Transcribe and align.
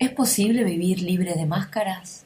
¿Es 0.00 0.10
posible 0.12 0.64
vivir 0.64 1.02
libre 1.02 1.34
de 1.34 1.44
máscaras? 1.44 2.24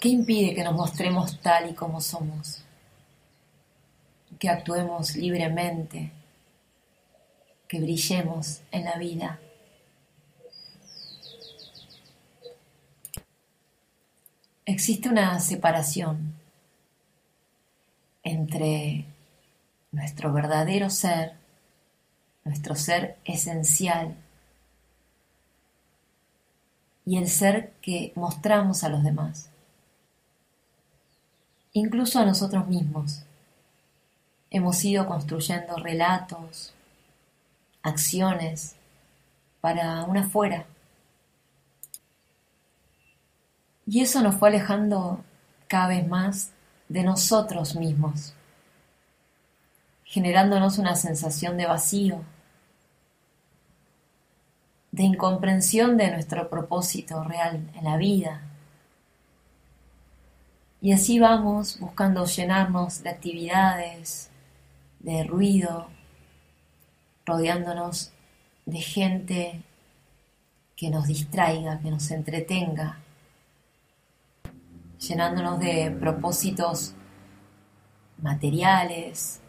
¿Qué 0.00 0.10
impide 0.10 0.54
que 0.54 0.62
nos 0.62 0.74
mostremos 0.74 1.40
tal 1.40 1.70
y 1.70 1.74
como 1.74 2.00
somos? 2.00 2.62
Que 4.38 4.48
actuemos 4.48 5.16
libremente, 5.16 6.12
que 7.66 7.80
brillemos 7.80 8.60
en 8.70 8.84
la 8.84 8.96
vida. 8.96 9.40
Existe 14.66 15.08
una 15.08 15.40
separación 15.40 16.32
entre 18.22 19.04
nuestro 19.90 20.32
verdadero 20.32 20.90
ser, 20.90 21.43
nuestro 22.44 22.74
ser 22.74 23.16
esencial, 23.24 24.16
y 27.06 27.18
el 27.18 27.28
ser 27.28 27.72
que 27.82 28.12
mostramos 28.14 28.82
a 28.82 28.88
los 28.88 29.02
demás, 29.02 29.50
incluso 31.72 32.18
a 32.18 32.24
nosotros 32.24 32.66
mismos. 32.66 33.24
Hemos 34.50 34.84
ido 34.84 35.06
construyendo 35.06 35.76
relatos, 35.76 36.72
acciones 37.82 38.76
para 39.60 40.04
una 40.04 40.22
afuera. 40.22 40.66
Y 43.86 44.00
eso 44.00 44.22
nos 44.22 44.36
fue 44.36 44.48
alejando 44.48 45.22
cada 45.66 45.88
vez 45.88 46.06
más 46.06 46.52
de 46.88 47.02
nosotros 47.02 47.74
mismos, 47.74 48.34
generándonos 50.04 50.78
una 50.78 50.94
sensación 50.94 51.56
de 51.56 51.66
vacío, 51.66 52.22
de 54.94 55.02
incomprensión 55.02 55.96
de 55.96 56.08
nuestro 56.12 56.48
propósito 56.48 57.24
real 57.24 57.68
en 57.74 57.82
la 57.82 57.96
vida. 57.96 58.42
Y 60.80 60.92
así 60.92 61.18
vamos 61.18 61.80
buscando 61.80 62.24
llenarnos 62.26 63.02
de 63.02 63.10
actividades, 63.10 64.30
de 65.00 65.24
ruido, 65.24 65.88
rodeándonos 67.26 68.12
de 68.66 68.80
gente 68.80 69.62
que 70.76 70.90
nos 70.90 71.08
distraiga, 71.08 71.80
que 71.80 71.90
nos 71.90 72.08
entretenga, 72.12 73.00
llenándonos 75.00 75.58
de 75.58 75.90
propósitos 75.90 76.94
materiales, 78.22 79.40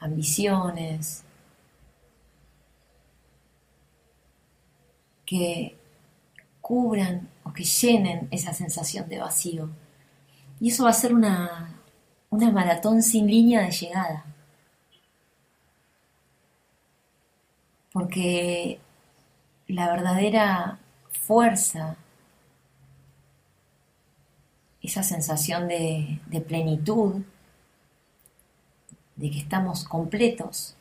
ambiciones, 0.00 1.24
que 5.28 5.76
cubran 6.62 7.28
o 7.44 7.52
que 7.52 7.64
llenen 7.64 8.28
esa 8.30 8.54
sensación 8.54 9.10
de 9.10 9.18
vacío. 9.18 9.68
Y 10.58 10.70
eso 10.70 10.84
va 10.84 10.90
a 10.90 10.94
ser 10.94 11.12
una, 11.12 11.82
una 12.30 12.50
maratón 12.50 13.02
sin 13.02 13.26
línea 13.26 13.60
de 13.60 13.70
llegada. 13.70 14.24
Porque 17.92 18.80
la 19.66 19.90
verdadera 19.90 20.78
fuerza 21.10 21.98
esa 24.80 25.02
sensación 25.02 25.68
de, 25.68 26.20
plenitud, 26.48 27.16
de 29.16 29.30
que 29.30 29.40
estamos 29.40 29.84
completos, 29.84 30.77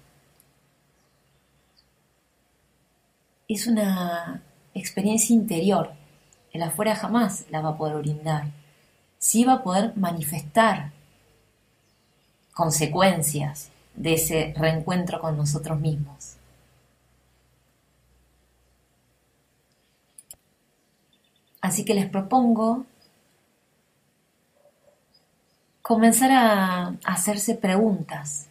es 3.48 3.68
una 3.68 4.42
experiencia 4.74 5.34
interior. 5.34 5.94
El 6.52 6.64
afuera 6.64 6.96
jamás 6.96 7.46
la 7.50 7.62
va 7.62 7.70
a 7.70 7.78
poder 7.78 7.98
brindar. 7.98 8.52
Sí 9.20 9.44
va 9.44 9.54
a 9.54 9.64
poder 9.64 9.96
manifestar 9.96 10.92
consecuencias 12.54 13.70
de 13.96 14.14
ese 14.14 14.54
reencuentro 14.58 15.20
con 15.20 15.38
nosotros 15.38 15.80
mismos. 15.80 16.36
Así 21.62 21.84
que 21.84 21.94
les 21.94 22.08
propongo 22.10 22.86
comenzar 25.82 26.32
a 26.32 26.96
hacerse 27.04 27.56
preguntas, 27.56 28.48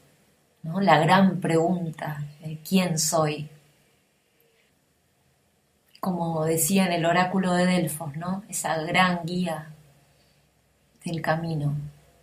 ¿no? 0.63 0.81
la 0.81 0.99
gran 0.99 1.41
pregunta, 1.41 2.25
¿quién 2.69 2.99
soy? 2.99 3.49
Como 6.07 6.45
decía 6.45 6.87
en 6.87 6.93
el 6.93 7.05
oráculo 7.05 7.53
de 7.53 7.67
Delfos, 7.67 8.15
¿no? 8.17 8.45
esa 8.49 8.81
gran 8.83 9.23
guía 9.25 9.73
del 11.05 11.21
camino, 11.21 11.75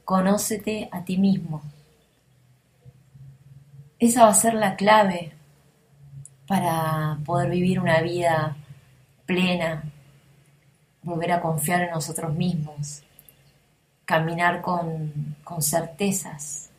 conócete 0.06 0.88
a 0.90 1.04
ti 1.04 1.18
mismo. 1.18 1.62
Esa 4.00 4.24
va 4.24 4.30
a 4.30 4.36
ser 4.36 4.54
la 4.54 4.78
clave 4.78 5.34
para 6.48 7.18
poder 7.26 7.50
vivir 7.50 7.82
una 7.82 8.00
vida 8.00 8.56
plena, 9.26 9.84
volver 11.02 11.34
a 11.34 11.42
confiar 11.42 11.82
en 11.82 11.92
nosotros 11.92 12.34
mismos, 12.34 13.04
caminar 14.06 14.62
con, 14.62 15.36
certezas, 15.60 16.70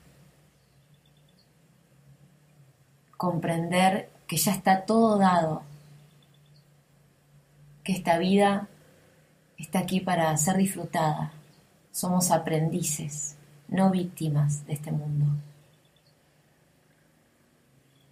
comprender 3.18 4.08
que 4.26 4.38
ya 4.38 4.52
está 4.52 4.86
todo 4.86 5.18
dado, 5.18 5.64
que 7.84 7.92
esta 7.92 8.18
vida 8.18 8.66
está 9.58 9.80
aquí 9.80 10.00
para 10.00 10.34
ser 10.38 10.56
disfrutada. 10.56 11.32
Somos 11.92 12.30
aprendices, 12.30 13.36
no 13.68 13.90
víctimas 13.90 14.66
de 14.66 14.72
este 14.72 14.90
mundo. 14.90 15.26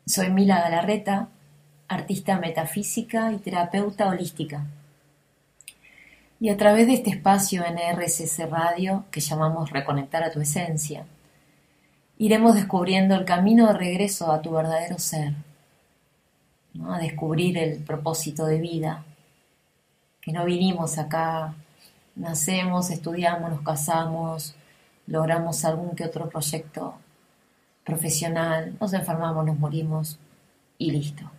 Soy 0.06 0.30
Mila 0.30 0.60
Galarreta, 0.60 1.28
artista 1.88 2.38
metafísica 2.38 3.32
y 3.32 3.38
terapeuta 3.38 4.08
holística. 4.08 4.66
Y 6.38 6.50
a 6.50 6.56
través 6.56 6.86
de 6.86 6.94
este 6.94 7.10
espacio 7.10 7.64
en 7.64 7.76
RSS 7.76 8.50
Radio, 8.50 9.04
que 9.10 9.20
llamamos 9.20 9.70
Reconectar 9.70 10.22
a 10.22 10.32
tu 10.32 10.40
Esencia, 10.40 11.06
iremos 12.18 12.54
descubriendo 12.56 13.14
el 13.14 13.24
camino 13.24 13.68
de 13.68 13.74
regreso 13.74 14.30
a 14.32 14.42
tu 14.42 14.50
verdadero 14.50 14.98
ser, 14.98 15.34
a 16.84 16.98
descubrir 16.98 17.56
el 17.56 17.78
propósito 17.78 18.44
de 18.46 18.58
vida, 18.58 19.04
que 20.22 20.32
no 20.32 20.46
vinimos 20.46 20.96
acá, 20.96 21.54
nacemos, 22.16 22.90
estudiamos, 22.90 23.50
nos 23.50 23.60
casamos, 23.60 24.54
logramos 25.06 25.64
algún 25.66 25.94
que 25.94 26.04
otro 26.04 26.30
proyecto 26.30 26.94
profesional, 27.84 28.74
nos 28.80 28.94
enfermamos, 28.94 29.44
nos 29.44 29.58
morimos 29.58 30.18
y 30.78 30.90
listo. 30.90 31.30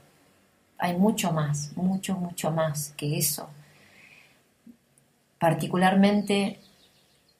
Hay 0.77 0.95
mucho 0.97 1.31
más, 1.31 1.75
mucho, 1.75 2.16
mucho 2.16 2.51
más 2.51 2.94
que 2.95 3.17
eso 3.17 3.49
particularmente 5.44 6.57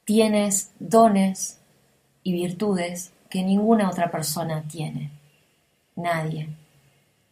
tienes 0.04 0.72
dones 0.78 1.58
y 2.22 2.34
virtudes 2.34 3.14
que 3.30 3.42
ninguna 3.42 3.88
otra 3.88 4.10
persona 4.10 4.62
tiene. 4.68 5.10
Nadie. 5.96 6.50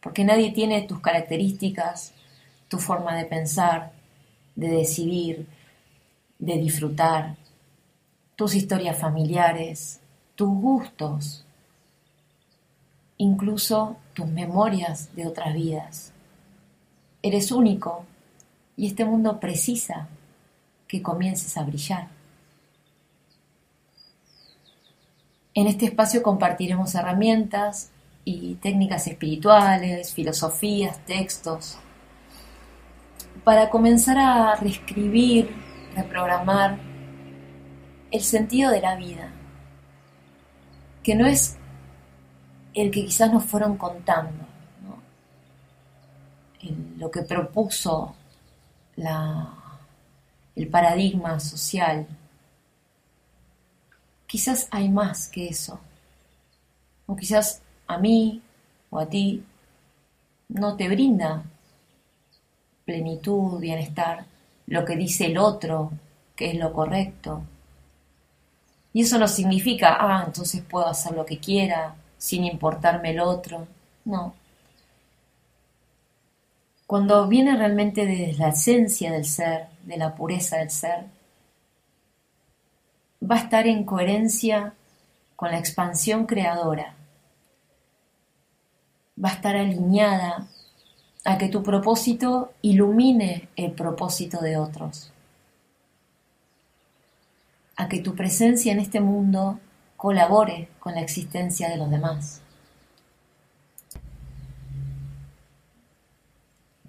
Porque 0.01 0.23
nadie 0.23 0.51
tiene 0.51 0.81
tus 0.81 0.99
características, 0.99 2.15
tu 2.69 2.79
forma 2.79 3.15
de 3.15 3.25
pensar, 3.25 3.91
de 4.55 4.67
decidir, 4.67 5.47
de 6.39 6.57
disfrutar, 6.57 7.35
tus 8.35 8.55
historias 8.55 8.97
familiares, 8.97 9.99
tus 10.35 10.49
gustos, 10.49 11.45
incluso 13.17 13.97
tus 14.13 14.27
memorias 14.27 15.15
de 15.15 15.27
otras 15.27 15.53
vidas. 15.53 16.11
Eres 17.21 17.51
único 17.51 18.05
y 18.75 18.87
este 18.87 19.05
mundo 19.05 19.39
precisa 19.39 20.07
que 20.87 21.01
comiences 21.01 21.55
a 21.57 21.63
brillar. 21.63 22.07
En 25.55 25.67
este 25.67 25.85
espacio 25.85 26.23
compartiremos 26.23 26.95
herramientas 26.95 27.91
y 28.25 28.55
técnicas 28.55 29.07
espirituales, 29.07 30.13
filosofías, 30.13 30.97
textos, 31.05 31.77
para 33.43 33.69
comenzar 33.69 34.17
a 34.17 34.55
reescribir, 34.55 35.49
reprogramar 35.95 36.77
el 38.11 38.21
sentido 38.21 38.71
de 38.71 38.81
la 38.81 38.95
vida, 38.95 39.31
que 41.01 41.15
no 41.15 41.25
es 41.25 41.57
el 42.73 42.91
que 42.91 43.05
quizás 43.05 43.31
nos 43.31 43.45
fueron 43.45 43.77
contando, 43.77 44.45
lo 46.97 47.11
que 47.11 47.23
propuso 47.23 48.15
la 48.95 49.63
el 50.55 50.67
paradigma 50.67 51.39
social. 51.39 52.07
Quizás 54.27 54.67
hay 54.71 54.89
más 54.89 55.27
que 55.27 55.47
eso. 55.47 55.79
O 57.05 57.15
quizás 57.15 57.61
a 57.87 57.97
mí 57.97 58.41
o 58.89 58.99
a 58.99 59.07
ti 59.07 59.43
no 60.47 60.75
te 60.75 60.87
brinda 60.89 61.43
plenitud, 62.85 63.59
bienestar, 63.59 64.25
lo 64.67 64.85
que 64.85 64.95
dice 64.95 65.27
el 65.27 65.37
otro, 65.37 65.91
que 66.35 66.51
es 66.51 66.55
lo 66.55 66.73
correcto. 66.73 67.43
Y 68.93 69.01
eso 69.01 69.17
no 69.17 69.27
significa, 69.27 69.97
ah, 69.99 70.23
entonces 70.25 70.61
puedo 70.61 70.87
hacer 70.87 71.13
lo 71.13 71.25
que 71.25 71.39
quiera, 71.39 71.95
sin 72.17 72.45
importarme 72.45 73.11
el 73.11 73.19
otro. 73.19 73.67
No. 74.05 74.33
Cuando 76.85 77.27
viene 77.27 77.57
realmente 77.57 78.05
desde 78.05 78.33
la 78.37 78.49
esencia 78.49 79.11
del 79.11 79.25
ser, 79.25 79.67
de 79.83 79.97
la 79.97 80.13
pureza 80.15 80.57
del 80.57 80.69
ser, 80.69 81.05
va 83.21 83.35
a 83.35 83.39
estar 83.39 83.65
en 83.67 83.83
coherencia 83.83 84.73
con 85.35 85.51
la 85.51 85.57
expansión 85.57 86.25
creadora. 86.25 86.93
Va 89.23 89.29
a 89.29 89.33
estar 89.33 89.55
alineada 89.55 90.47
a 91.25 91.37
que 91.37 91.47
tu 91.47 91.63
propósito 91.63 92.53
ilumine 92.61 93.49
el 93.55 93.71
propósito 93.71 94.41
de 94.41 94.57
otros. 94.57 95.11
A 97.75 97.87
que 97.87 97.99
tu 97.99 98.15
presencia 98.15 98.71
en 98.71 98.79
este 98.79 98.99
mundo 98.99 99.59
colabore 99.95 100.69
con 100.79 100.95
la 100.95 101.01
existencia 101.01 101.69
de 101.69 101.77
los 101.77 101.89
demás. 101.89 102.41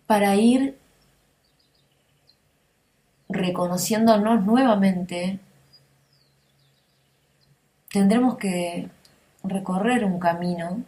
Para 0.06 0.34
ir 0.34 0.76
reconociéndonos 3.28 4.44
nuevamente, 4.44 5.38
tendremos 7.90 8.36
que 8.36 8.90
recorrer 9.44 10.04
un 10.04 10.18
camino, 10.18 10.82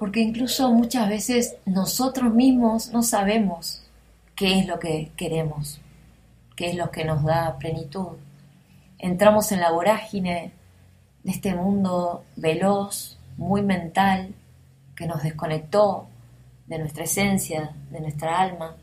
porque 0.00 0.18
incluso 0.18 0.72
muchas 0.72 1.08
veces 1.08 1.56
nosotros 1.64 2.34
mismos 2.34 2.90
no 2.92 3.04
sabemos 3.04 3.84
qué 4.34 4.58
es 4.58 4.66
lo 4.66 4.80
que 4.80 5.12
queremos, 5.16 5.80
qué 6.56 6.70
es 6.70 6.74
lo 6.74 6.90
que 6.90 7.04
nos 7.04 7.22
da 7.22 7.56
plenitud 7.58 8.16
entramos 9.00 9.50
en 9.52 9.60
la 9.60 9.72
vorágine 9.72 10.52
de 11.24 11.30
este 11.30 11.54
mundo 11.54 12.24
veloz, 12.36 13.18
muy 13.36 13.62
mental, 13.62 14.34
que 14.94 15.06
nos 15.06 15.22
desconectó 15.22 16.06
de 16.66 16.78
nuestra 16.78 17.04
esencia, 17.04 17.74
de 17.90 18.00
nuestra 18.00 18.38
alma. 18.38 18.76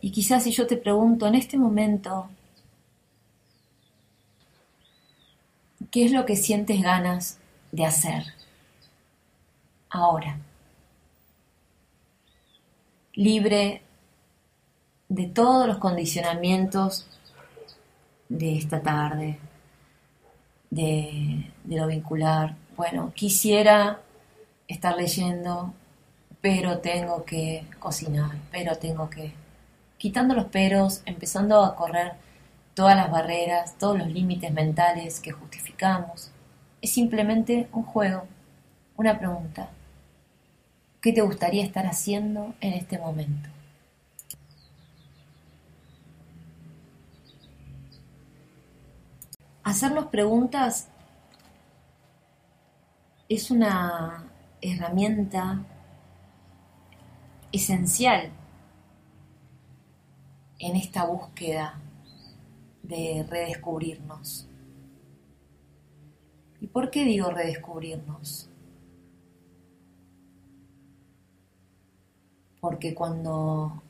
Y 0.00 0.10
quizás 0.10 0.42
si 0.44 0.50
yo 0.50 0.66
te 0.66 0.76
pregunto 0.76 1.26
en 1.26 1.36
este 1.36 1.56
momento, 1.56 2.28
¿qué 5.90 6.04
es 6.04 6.12
lo 6.12 6.26
que 6.26 6.36
sientes 6.36 6.82
ganas 6.82 7.38
de 7.72 7.84
hacer 7.84 8.24
ahora? 9.90 10.38
Libre 13.14 13.82
de 15.08 15.26
todos 15.26 15.66
los 15.66 15.78
condicionamientos 15.78 17.06
de 18.28 18.58
esta 18.58 18.82
tarde, 18.82 19.38
de, 20.70 21.50
lo 21.66 21.86
vincular. 21.86 22.54
Bueno, 22.76 23.12
quisiera 23.14 24.00
estar 24.66 24.96
leyendo, 24.96 25.72
pero 26.40 26.78
tengo 26.78 27.24
que 27.24 27.66
cocinar, 27.78 28.36
pero 28.50 28.76
tengo 28.76 29.08
que... 29.10 29.32
Quitando 29.96 30.34
los 30.34 30.46
peros, 30.46 31.02
empezando 31.06 31.64
a 31.64 31.74
correr 31.74 32.12
todas 32.74 32.94
las 32.94 33.10
barreras, 33.10 33.76
todos 33.78 33.98
los 33.98 34.08
límites 34.08 34.52
mentales 34.52 35.18
que 35.18 35.32
justificamos. 35.32 36.30
Es 36.80 36.92
simplemente 36.92 37.68
un 37.72 37.82
juego, 37.82 38.24
una 38.96 39.18
pregunta. 39.18 39.70
¿Qué 41.00 41.12
te 41.12 41.20
gustaría 41.20 41.64
estar 41.64 41.86
haciendo 41.86 42.54
en 42.60 42.72
este 42.72 42.98
momento? 42.98 43.48
hacernos 49.68 50.06
preguntas 50.06 50.88
es 53.28 53.50
una 53.50 54.24
herramienta 54.62 55.62
esencial 57.52 58.30
en 60.58 60.74
esta 60.74 61.04
búsqueda 61.04 61.78
de 62.82 63.26
redescubrirnos. 63.28 64.47
¿Y 66.60 66.66
por 66.66 66.90
qué 66.90 67.04
digo 67.04 67.30
redescubrirnos? 67.30 68.48
Porque 72.60 72.94
cuando 72.94 73.82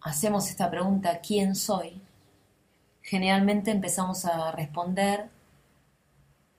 hacemos 0.00 0.48
esta 0.48 0.70
pregunta, 0.70 1.20
¿quién 1.20 1.54
soy? 1.54 2.00
generalmente 3.08 3.70
empezamos 3.70 4.26
a 4.26 4.52
responder 4.52 5.30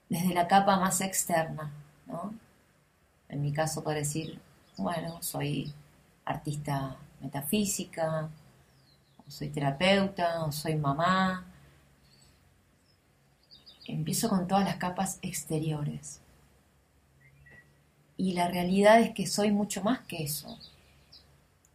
desde 0.10 0.34
la 0.34 0.48
capa 0.48 0.80
más 0.80 1.00
externa, 1.00 1.72
¿no? 2.08 2.34
En 3.30 3.42
mi 3.44 3.54
caso, 3.54 3.84
por 3.84 3.94
decir, 3.94 4.42
bueno, 4.78 5.22
soy 5.22 5.72
artista 6.26 6.96
metafísica, 7.22 8.30
o 9.20 9.30
soy 9.30 9.50
terapeuta, 9.50 10.44
o 10.44 10.52
soy 10.52 10.76
mamá. 10.76 11.46
Empiezo 13.90 14.30
con 14.30 14.48
todas 14.48 14.66
las 14.66 14.76
capas 14.76 15.18
exteriores. 15.24 16.22
Y 18.18 18.34
la 18.34 18.48
realidad 18.48 19.00
es 19.02 19.12
que 19.16 19.26
soy 19.26 19.52
mucho 19.52 19.84
más 19.84 20.02
que 20.02 20.24
eso. 20.24 20.60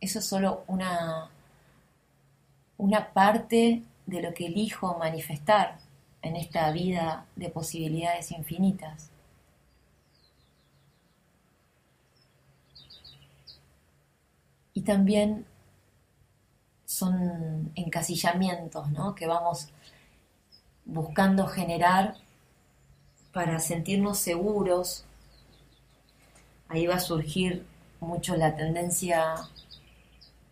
Eso 0.01 0.21
es 0.21 0.25
solo 0.25 0.63
una, 0.69 1.29
una 2.77 3.13
parte 3.13 3.83
de 4.07 4.23
lo 4.23 4.33
que 4.33 4.47
elijo 4.47 4.97
manifestar 4.97 5.79
en 6.23 6.37
esta 6.37 6.71
vida 6.71 7.27
de 7.35 7.51
posibilidades 7.51 8.31
infinitas. 8.31 9.11
Y 14.73 14.83
también 14.83 15.47
son 16.85 17.73
encasillamientos 17.75 18.89
¿no? 18.93 19.17
que 19.17 19.27
vamos 19.27 19.69
buscando 20.85 21.47
generar 21.47 22.17
para 23.33 23.59
sentirnos 23.61 24.19
seguros. 24.19 25.05
Ahí 26.69 26.87
va 26.87 26.97
a 26.97 27.01
surgir 27.01 27.67
mucho 28.01 28.37
la 28.37 28.55
tendencia 28.57 29.35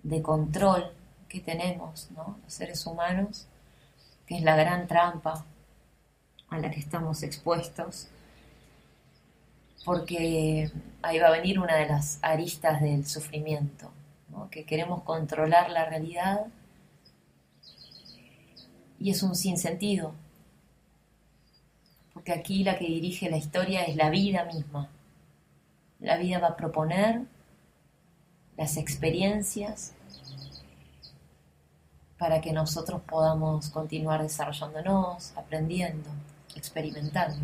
de 0.02 0.22
control 0.22 0.92
que 1.28 1.40
tenemos. 1.40 2.08
Los 2.16 2.52
seres 2.52 2.86
humanos, 2.86 3.46
que 4.26 4.36
es 4.36 4.42
la 4.42 4.56
gran 4.56 4.86
trampa 4.86 5.44
a 6.48 6.58
la 6.58 6.70
que 6.70 6.80
estamos 6.80 7.22
expuestos, 7.22 8.08
porque 9.84 10.70
ahí 11.02 11.18
va 11.18 11.28
a 11.28 11.32
venir 11.32 11.58
una 11.58 11.76
de 11.76 11.86
las 11.86 12.18
aristas 12.22 12.80
del 12.80 13.06
sufrimiento, 13.06 13.90
que 14.50 14.64
queremos 14.64 15.02
controlar 15.02 15.70
la 15.70 15.86
realidad 15.86 16.46
y 18.98 19.10
es 19.10 19.22
un 19.22 19.34
sinsentido, 19.34 20.14
porque 22.22 22.38
aquí 22.38 22.62
la 22.62 22.78
que 22.78 22.84
dirige 22.84 23.28
la 23.28 23.36
historia 23.36 23.82
es 23.82 23.96
la 23.96 24.08
vida 24.08 24.44
misma. 24.44 24.88
La 25.98 26.16
vida 26.16 26.38
va 26.38 26.50
a 26.50 26.56
proponer 26.56 27.22
las 28.56 28.76
experiencias 28.76 29.92
para 32.18 32.40
que 32.40 32.52
nosotros 32.52 33.02
podamos 33.08 33.70
continuar 33.70 34.22
desarrollándonos, 34.22 35.36
aprendiendo, 35.36 36.10
experimentando. 36.54 37.40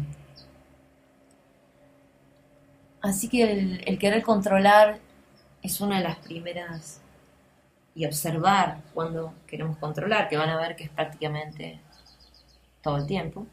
Así 3.00 3.28
que 3.28 3.80
el, 3.84 3.98
querer 3.98 4.22
controlar 4.22 5.00
es 5.60 5.80
una 5.80 5.98
de 5.98 6.04
las 6.04 6.18
primeras 6.18 7.00
y 7.96 8.06
observar 8.06 8.80
cuando 8.94 9.34
queremos 9.44 9.76
controlar, 9.78 10.28
que 10.28 10.36
van 10.36 10.50
a 10.50 10.56
ver 10.56 10.76
que 10.76 10.84
es 10.84 10.90
prácticamente 10.90 11.80
todo 12.80 12.98
el 12.98 13.06
tiempo, 13.06 13.44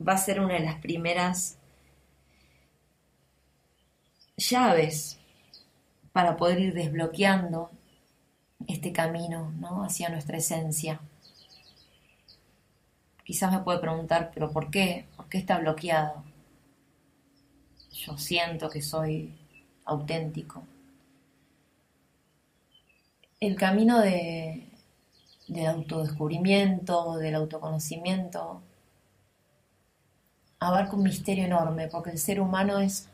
va 0.00 0.12
a 0.14 0.18
ser 0.18 0.40
una 0.40 0.54
de 0.54 0.60
las 0.60 0.76
primeras 0.80 1.58
llaves 4.36 5.18
para 6.12 6.36
poder 6.36 6.60
ir 6.60 6.74
desbloqueando 6.74 7.70
este 8.66 8.92
camino 8.92 9.52
¿no? 9.58 9.84
hacia 9.84 10.08
nuestra 10.08 10.38
esencia. 10.38 11.00
Quizás 13.24 13.50
me 13.52 13.60
puede 13.60 13.80
preguntar, 13.80 14.30
pero 14.32 14.50
¿por 14.52 14.70
qué? 14.70 15.06
¿Por 15.16 15.28
qué 15.28 15.38
está 15.38 15.58
bloqueado? 15.58 16.22
Yo 17.92 18.16
siento 18.18 18.70
que 18.70 18.82
soy 18.82 19.34
auténtico. 19.84 20.62
El 23.40 23.56
camino 23.56 23.98
de, 24.00 24.68
del 25.48 25.66
autodescubrimiento, 25.66 27.16
del 27.16 27.34
autoconocimiento, 27.34 28.62
abarca 30.58 30.96
un 30.96 31.02
misterio 31.02 31.44
enorme, 31.44 31.88
porque 31.88 32.10
el 32.10 32.18
ser 32.18 32.40
humano 32.40 32.78
es 32.78 33.08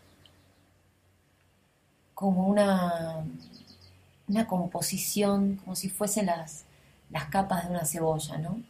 como 2.14 2.46
una, 2.46 3.24
una 4.28 4.46
composición, 4.46 5.56
como 5.56 5.74
si 5.76 5.88
fuesen 5.88 6.26
las, 6.26 6.64
las 7.10 7.26
capas 7.26 7.64
de 7.64 7.70
una 7.70 7.84
cebolla, 7.84 8.38
¿no? 8.38 8.62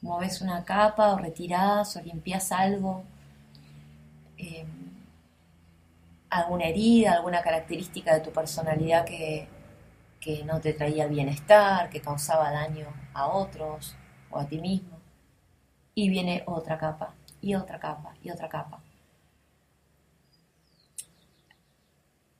Moves 0.00 0.40
una 0.40 0.64
capa 0.64 1.12
o 1.12 1.18
retiras 1.18 1.96
o 1.96 2.02
limpias 2.02 2.52
algo, 2.52 3.02
eh, 4.38 4.64
alguna 6.30 6.66
herida, 6.66 7.12
alguna 7.14 7.42
característica 7.42 8.14
de 8.14 8.20
tu 8.20 8.30
personalidad 8.32 9.04
que, 9.04 9.48
que 10.20 10.44
no 10.44 10.60
te 10.60 10.72
traía 10.72 11.06
bienestar, 11.06 11.90
que 11.90 12.00
causaba 12.00 12.50
daño 12.50 12.86
a 13.14 13.28
otros 13.28 13.96
o 14.30 14.38
a 14.38 14.46
ti 14.46 14.58
mismo. 14.58 14.98
Y 15.94 16.10
viene 16.10 16.44
otra 16.46 16.78
capa, 16.78 17.14
y 17.40 17.54
otra 17.54 17.78
capa, 17.78 18.14
y 18.22 18.30
otra 18.30 18.48
capa. 18.48 18.80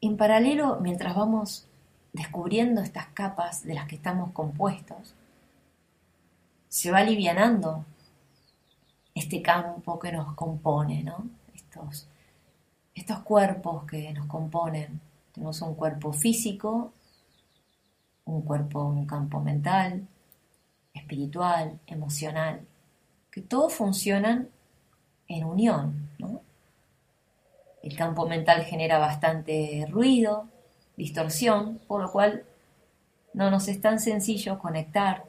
En 0.00 0.17
paralelo, 0.17 0.78
mientras 0.81 1.14
vamos 1.17 1.67
descubriendo 2.12 2.81
estas 2.81 3.07
capas 3.09 3.64
de 3.64 3.75
las 3.75 3.88
que 3.88 3.97
estamos 3.97 4.33
compuestos, 4.33 5.14
se 6.69 6.90
va 6.90 6.99
alivianando 6.99 7.85
este 9.14 9.43
campo 9.43 9.99
que 9.99 10.12
nos 10.12 10.35
compone, 10.35 11.02
¿no? 11.02 11.26
Estos, 11.55 12.07
estos 12.95 13.19
cuerpos 13.21 13.85
que 13.85 14.12
nos 14.12 14.26
componen. 14.26 15.00
Tenemos 15.33 15.61
un 15.62 15.75
cuerpo 15.75 16.12
físico, 16.12 16.93
un 18.25 18.43
cuerpo, 18.43 18.85
un 18.85 19.07
campo 19.07 19.40
mental, 19.40 20.07
espiritual, 20.95 21.81
emocional, 21.87 22.61
que 23.31 23.40
todos 23.40 23.75
funcionan 23.75 24.49
en 25.28 25.44
unión, 25.44 26.08
¿no? 26.18 26.40
El 27.82 27.97
campo 27.97 28.26
mental 28.26 28.64
genera 28.64 28.99
bastante 28.99 29.87
ruido, 29.88 30.49
distorsión, 30.97 31.80
por 31.87 32.02
lo 32.02 32.11
cual 32.11 32.44
no 33.35 33.50
nos 33.50 33.68
es 33.68 33.80
tan 33.80 34.00
sencillo 34.00 34.58
conectar 34.58 35.25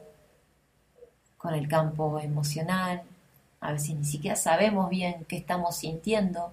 con 1.38 1.54
el 1.54 1.68
campo 1.68 2.18
emocional. 2.18 3.02
A 3.60 3.72
veces 3.72 3.94
ni 3.94 4.04
siquiera 4.04 4.36
sabemos 4.36 4.90
bien 4.90 5.24
qué 5.28 5.36
estamos 5.36 5.76
sintiendo 5.76 6.52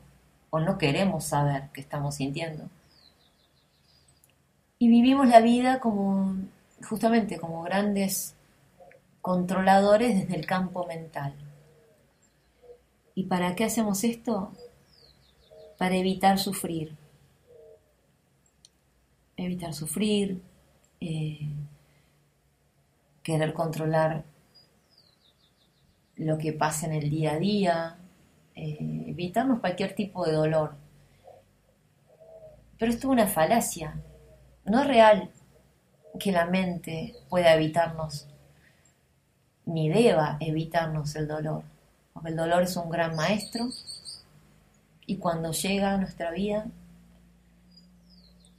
o 0.50 0.60
no 0.60 0.78
queremos 0.78 1.26
saber 1.26 1.70
qué 1.74 1.82
estamos 1.82 2.16
sintiendo. 2.16 2.70
Y 4.80 4.88
vivimos 4.88 5.28
la 5.28 5.40
vida 5.40 5.80
como, 5.80 6.36
justamente, 6.88 7.40
como 7.40 7.64
grandes 7.64 8.36
controladores 9.22 10.20
desde 10.20 10.36
el 10.36 10.46
campo 10.46 10.86
mental. 10.86 11.34
¿Y 13.18 13.24
para 13.24 13.56
qué 13.56 13.64
hacemos 13.64 14.04
esto? 14.04 14.52
Para 15.80 15.96
evitar 15.96 16.38
sufrir. 16.38 16.96
Evitar 19.36 19.74
sufrir, 19.74 20.40
eh, 21.02 21.50
querer 23.24 23.56
controlar 23.56 24.24
lo 26.16 26.38
que 26.38 26.54
pasa 26.54 26.86
en 26.86 26.94
el 26.94 27.10
día 27.10 27.32
a 27.32 27.40
día, 27.40 27.98
eh, 28.54 29.06
evitarnos 29.08 29.62
cualquier 29.62 29.96
tipo 29.96 30.24
de 30.24 30.34
dolor. 30.34 30.76
Pero 32.78 32.92
esto 32.92 33.08
es 33.08 33.12
una 33.14 33.26
falacia. 33.26 34.00
No 34.64 34.82
es 34.82 34.88
real 34.88 35.32
que 36.20 36.32
la 36.32 36.46
mente 36.46 37.16
pueda 37.30 37.56
evitarnos, 37.56 38.28
ni 39.66 39.90
deba 39.90 40.38
evitarnos 40.40 41.16
el 41.16 41.28
dolor. 41.28 41.64
El 42.26 42.36
dolor 42.36 42.64
es 42.64 42.76
un 42.76 42.90
gran 42.90 43.16
maestro 43.16 43.70
y 45.06 45.18
cuando 45.18 45.52
llega 45.52 45.94
a 45.94 45.98
nuestra 45.98 46.32
vida 46.32 46.66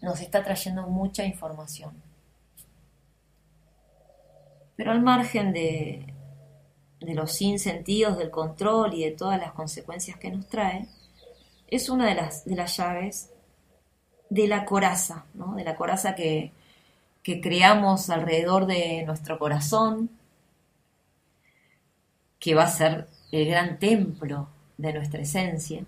nos 0.00 0.20
está 0.20 0.42
trayendo 0.42 0.86
mucha 0.86 1.24
información. 1.24 1.92
Pero 4.76 4.92
al 4.92 5.02
margen 5.02 5.52
de, 5.52 6.14
de 7.00 7.14
los 7.14 7.32
sinsentidos 7.32 8.16
del 8.18 8.30
control 8.30 8.94
y 8.94 9.04
de 9.04 9.12
todas 9.12 9.40
las 9.40 9.52
consecuencias 9.52 10.18
que 10.18 10.30
nos 10.30 10.48
trae, 10.48 10.86
es 11.68 11.88
una 11.88 12.06
de 12.06 12.14
las, 12.14 12.44
de 12.44 12.56
las 12.56 12.76
llaves 12.76 13.30
de 14.30 14.46
la 14.46 14.64
coraza, 14.64 15.24
¿no? 15.34 15.54
de 15.54 15.64
la 15.64 15.74
coraza 15.76 16.14
que, 16.14 16.52
que 17.22 17.40
creamos 17.40 18.10
alrededor 18.10 18.66
de 18.66 19.04
nuestro 19.04 19.38
corazón, 19.38 20.10
que 22.38 22.54
va 22.54 22.64
a 22.64 22.68
ser 22.68 23.08
el 23.30 23.46
gran 23.46 23.78
templo 23.78 24.48
de 24.76 24.92
nuestra 24.92 25.20
esencia, 25.20 25.84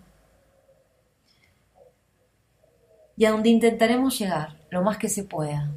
y 3.16 3.24
a 3.24 3.30
donde 3.30 3.50
intentaremos 3.50 4.18
llegar 4.18 4.56
lo 4.70 4.82
más 4.82 4.96
que 4.96 5.08
se 5.08 5.24
pueda, 5.24 5.70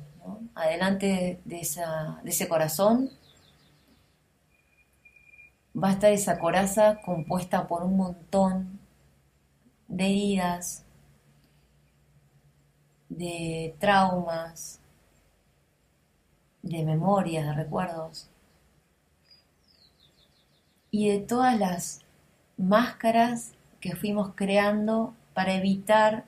adelante 0.56 1.42
de, 1.44 1.56
de 2.24 2.30
ese 2.30 2.48
corazón 2.48 3.10
va 5.76 5.90
a 5.90 5.94
estar 5.94 6.12
esa 6.12 6.40
coraza 6.40 7.02
compuesta 7.02 7.68
por 7.68 7.84
un 7.84 7.98
montón 7.98 8.80
de 9.88 10.06
heridas, 10.06 10.86
de 13.10 13.76
traumas, 13.80 14.80
de 16.62 16.84
memorias, 16.84 17.46
de 17.46 17.54
recuerdos 17.54 18.30
y 20.94 21.10
de 21.10 21.18
todas 21.18 21.58
las 21.58 22.02
máscaras 22.56 23.54
que 23.82 23.96
fuimos 23.96 24.34
creando 24.36 25.16
para 25.34 25.56
evitar 25.56 26.24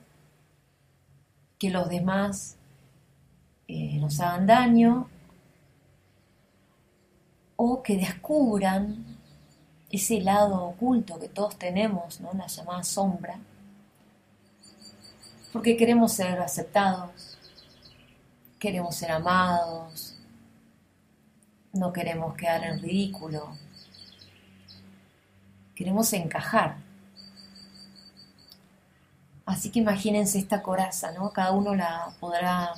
que 1.60 1.70
los 1.70 1.88
demás 1.88 2.56
eh, 3.68 3.96
nos 4.00 4.18
hagan 4.18 4.48
daño 4.48 5.08
o 7.54 7.80
que 7.80 7.96
descubran 7.96 9.04
ese 9.88 10.20
lado 10.20 10.64
oculto 10.64 11.20
que 11.20 11.28
todos 11.28 11.56
tenemos, 11.56 12.20
¿no? 12.20 12.32
la 12.32 12.48
llamada 12.48 12.82
sombra, 12.82 13.38
porque 15.52 15.76
queremos 15.76 16.12
ser 16.12 16.40
aceptados, 16.40 17.38
queremos 18.58 18.96
ser 18.96 19.12
amados, 19.12 20.18
no 21.72 21.92
queremos 21.92 22.34
quedar 22.34 22.64
en 22.64 22.82
ridículo, 22.82 23.56
queremos 25.76 26.12
encajar. 26.12 26.78
Así 29.44 29.70
que 29.70 29.78
imagínense 29.78 30.38
esta 30.38 30.60
coraza, 30.62 31.12
¿no? 31.12 31.30
Cada 31.32 31.52
uno 31.52 31.76
la 31.76 32.12
podrá 32.18 32.72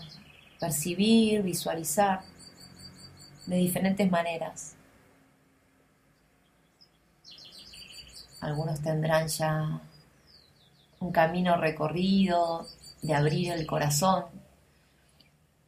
percibir, 0.60 1.42
visualizar 1.42 2.20
de 3.46 3.56
diferentes 3.56 4.10
maneras. 4.10 4.74
algunos 8.40 8.80
tendrán 8.80 9.28
ya 9.28 9.80
un 11.00 11.12
camino 11.12 11.56
recorrido 11.56 12.66
de 13.02 13.14
abrir 13.14 13.52
el 13.52 13.66
corazón, 13.66 14.24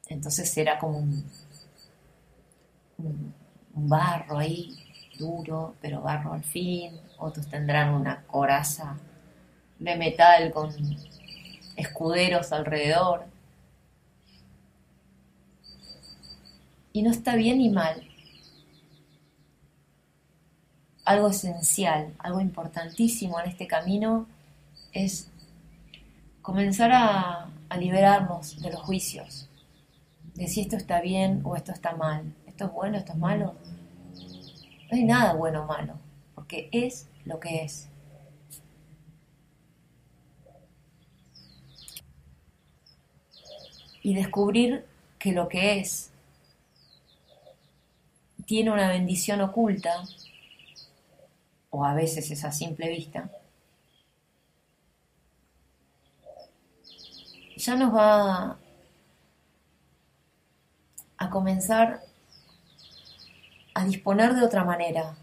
entonces 0.09 0.51
será 0.51 0.79
como 0.79 0.99
un, 0.99 1.25
barro 3.73 4.39
ahí, 4.39 4.77
duro, 5.19 5.77
pero 5.81 6.03
barro 6.03 6.33
al 6.33 6.45
fin, 6.45 7.01
otros 7.21 7.49
tendrán 7.49 7.95
una 7.95 8.23
coraza 8.27 8.97
de 9.79 9.97
metal 9.97 10.51
con 10.51 10.71
escuderos 11.77 12.53
alrededor. 12.53 13.25
Y 16.93 17.03
no 17.03 17.11
está 17.11 17.37
bien 17.37 17.59
ni 17.59 17.71
mal, 17.71 18.11
algo 21.11 21.29
esencial, 21.29 22.15
algo 22.21 22.41
importantísimo 22.41 23.41
en 23.41 23.49
este 23.49 23.67
camino 23.67 24.27
es 24.93 25.29
comenzar 26.41 26.93
a, 26.93 27.47
liberarnos 27.79 28.61
de 28.61 28.71
los 28.73 28.81
juicios, 28.81 29.49
de 30.35 30.49
si 30.49 30.61
esto 30.61 30.77
está 30.77 31.01
bien 31.01 31.41
o 31.45 31.55
esto 31.55 31.71
está 31.71 31.95
mal, 31.95 32.35
esto 32.49 32.65
es 32.65 32.73
bueno, 32.73 32.99
esto 32.99 33.13
es 33.13 33.19
malo. 33.19 33.55
No 34.91 34.97
hay 34.97 35.05
nada 35.05 35.35
bueno 35.35 35.63
o 35.63 35.67
malo, 35.67 35.95
porque 36.35 36.69
es 36.73 37.07
lo 37.25 37.41
que 37.41 37.65
es. 37.65 37.89
Y 44.03 44.15
descubrir 44.15 44.87
que 45.19 45.33
lo 45.33 45.49
que 45.49 45.79
es 45.79 46.11
tiene 48.47 48.71
una 48.71 48.89
bendición 48.89 49.41
oculta 49.43 50.03
o 51.71 51.85
a 51.85 51.95
veces 51.95 52.31
es 52.31 52.45
a 52.45 52.51
simple 52.51 52.89
vista, 52.89 53.31
ya 57.57 57.77
nos 57.77 57.95
va 57.95 58.59
a 61.19 61.31
comenzar 61.31 62.03
a 63.75 63.85
disponer 63.85 64.35
de 64.35 64.45
otra 64.45 64.65
manera 64.65 65.15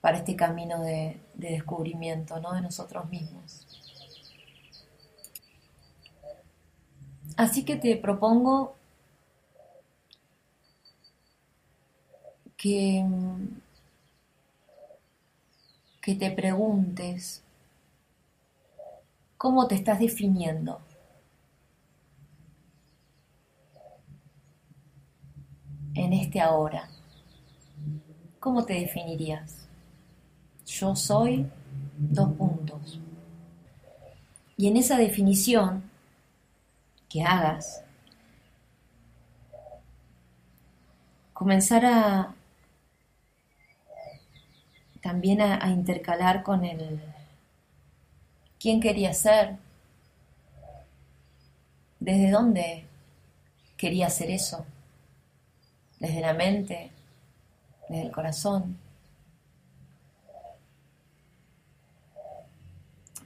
para 0.00 0.18
este 0.18 0.36
camino 0.36 0.80
de, 0.82 1.20
descubrimiento 1.34 2.40
¿no? 2.40 2.52
de 2.52 2.62
nosotros 2.62 3.08
mismos. 3.10 3.66
Así 7.36 7.64
que 7.64 7.76
te 7.76 7.96
propongo 7.96 8.76
que, 12.56 13.04
que 16.02 16.14
te 16.14 16.30
preguntes 16.30 17.42
cómo 19.38 19.66
te 19.68 19.74
estás 19.74 19.98
definiendo. 19.98 20.80
en 25.94 26.12
este 26.12 26.40
ahora. 26.40 26.88
¿Cómo 28.38 28.64
te 28.64 28.74
definirías? 28.74 29.69
Yo 30.70 30.94
soy 30.94 31.50
dos 31.98 32.32
puntos. 32.34 33.00
Y 34.56 34.68
en 34.68 34.76
esa 34.76 34.96
definición 34.98 35.90
que 37.08 37.24
hagas, 37.24 37.82
comenzar 41.32 41.84
a 41.84 42.34
también 45.00 45.40
a, 45.40 45.68
intercalar 45.70 46.42
con 46.42 46.64
el 46.64 47.00
quién 48.60 48.80
quería 48.80 49.12
ser, 49.12 49.56
desde 51.98 52.30
dónde 52.30 52.86
quería 53.76 54.06
hacer 54.06 54.30
eso, 54.30 54.66
desde 55.98 56.20
la 56.20 56.34
mente, 56.34 56.92
desde 57.88 58.02
el 58.02 58.12
corazón. 58.12 58.78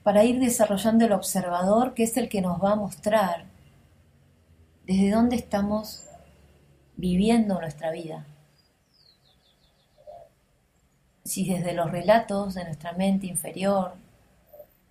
Para 0.04 0.22
ir 0.22 0.38
desarrollando 0.38 1.06
el 1.06 1.12
observador, 1.12 1.94
que 1.94 2.04
es 2.04 2.16
el 2.16 2.28
que 2.28 2.40
nos 2.40 2.62
va 2.62 2.72
a 2.72 2.76
mostrar 2.76 3.46
desde 4.86 5.10
dónde 5.10 5.34
estamos 5.34 6.04
viviendo 6.96 7.60
nuestra 7.60 7.90
vida. 7.90 8.26
Si 11.24 11.48
desde 11.48 11.72
los 11.72 11.90
relatos 11.90 12.54
de 12.54 12.64
nuestra 12.64 12.92
mente 12.92 13.26
inferior, 13.26 13.94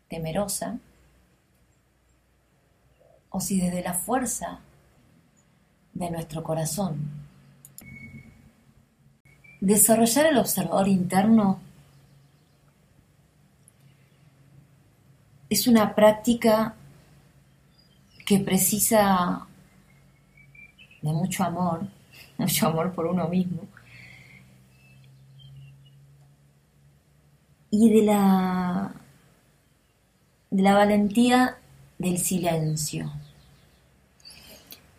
temerosa, 0.10 0.79
o 3.29 3.39
si 3.39 3.62
desde 3.62 3.82
la 3.82 3.93
fuerza 3.93 4.60
de 5.93 6.10
nuestro 6.10 6.43
corazón. 6.43 6.98
Desarrollar 9.62 10.25
el 10.25 10.38
observador 10.38 10.88
interno 10.88 11.60
es 15.53 15.67
una 15.67 15.95
práctica 15.95 16.75
que 18.25 18.39
precisa 18.39 19.48
de 21.01 21.12
mucho 21.12 21.43
amor, 21.43 21.88
mucho 22.38 22.67
amor 22.67 22.93
por 22.93 23.05
uno 23.05 23.27
mismo, 23.27 23.67
y 27.69 27.89
de 27.89 28.05
la, 28.05 28.93
de 30.50 30.62
la 30.62 30.74
valentía 30.74 31.57
del 31.98 32.17
silencio. 32.19 33.12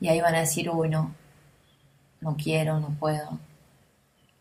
Y 0.01 0.09
ahí 0.09 0.21
van 0.21 0.35
a 0.35 0.41
decir, 0.41 0.69
uy, 0.71 0.89
no, 0.89 1.15
no 2.21 2.37
quiero, 2.37 2.81
no 2.81 2.91
puedo 2.99 3.39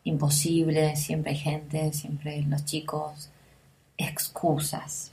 imposible, 0.03 0.95
siempre 0.95 1.31
hay 1.31 1.37
gente, 1.37 1.93
siempre 1.93 2.41
los 2.43 2.65
chicos, 2.65 3.29
excusas. 3.97 5.12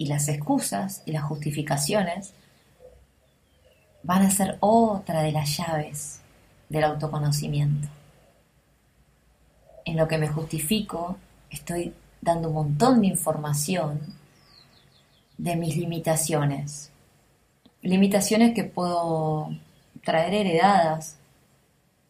Y 0.00 0.06
las 0.06 0.28
excusas 0.28 1.02
y 1.04 1.12
las 1.12 1.24
justificaciones 1.24 2.32
van 4.02 4.22
a 4.22 4.30
ser 4.30 4.56
otra 4.60 5.22
de 5.22 5.32
las 5.32 5.58
llaves 5.58 6.22
del 6.70 6.84
autoconocimiento. 6.84 7.86
En 9.84 9.98
lo 9.98 10.08
que 10.08 10.16
me 10.16 10.26
justifico, 10.26 11.18
estoy 11.50 11.92
dando 12.22 12.48
un 12.48 12.54
montón 12.54 13.02
de 13.02 13.08
información 13.08 14.00
de 15.36 15.56
mis 15.56 15.76
limitaciones. 15.76 16.90
Limitaciones 17.82 18.54
que 18.54 18.64
puedo 18.64 19.50
traer 20.02 20.32
heredadas 20.32 21.18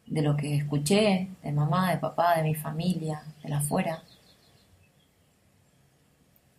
de 0.06 0.22
lo 0.22 0.36
que 0.36 0.56
escuché 0.56 1.28
de 1.42 1.52
mamá, 1.52 1.90
de 1.90 1.98
papá, 1.98 2.36
de 2.36 2.44
mi 2.44 2.54
familia, 2.54 3.22
de 3.42 3.48
la 3.48 3.58
afuera. 3.58 4.02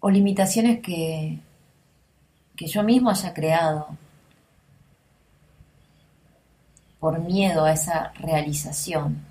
O 0.02 0.10
limitaciones 0.10 0.82
que, 0.82 1.40
que 2.58 2.68
yo 2.68 2.84
mismo 2.84 3.10
haya 3.10 3.34
creado 3.34 3.88
por 7.00 7.20
miedo 7.20 7.66
a 7.66 7.72
esa 7.72 8.12
realización. 8.20 9.24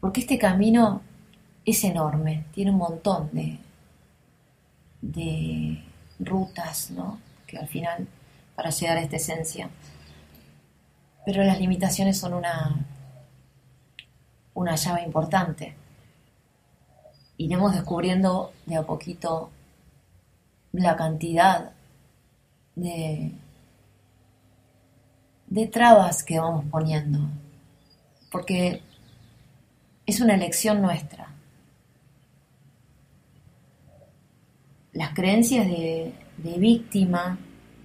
Porque 0.00 0.20
este 0.20 0.38
camino 0.38 1.00
es 1.64 1.82
enorme, 1.84 2.44
tiene 2.52 2.70
un 2.70 2.76
montón 2.76 3.30
de, 3.32 3.58
de 5.00 5.82
rutas, 6.18 6.90
¿no? 6.90 7.18
Que 7.46 7.56
al 7.58 7.68
final, 7.68 8.06
para 8.54 8.70
llegar 8.70 8.98
a 8.98 9.00
esta 9.00 9.16
esencia, 9.16 9.70
pero 11.24 11.42
las 11.42 11.58
limitaciones 11.58 12.18
son 12.18 12.34
una, 12.34 12.74
una 14.52 14.74
llave 14.76 15.02
importante. 15.02 15.74
Iremos 17.44 17.72
descubriendo 17.72 18.52
de 18.66 18.76
a 18.76 18.82
poquito 18.82 19.50
la 20.72 20.96
cantidad 20.96 21.72
de, 22.74 23.32
de 25.46 25.66
trabas 25.66 26.24
que 26.24 26.38
vamos 26.38 26.64
poniendo, 26.70 27.18
porque 28.30 28.82
es 30.06 30.20
una 30.20 30.34
elección 30.34 30.80
nuestra. 30.80 31.28
Las 34.92 35.12
creencias 35.12 35.66
de, 35.66 36.14
de 36.38 36.58
víctima 36.58 37.38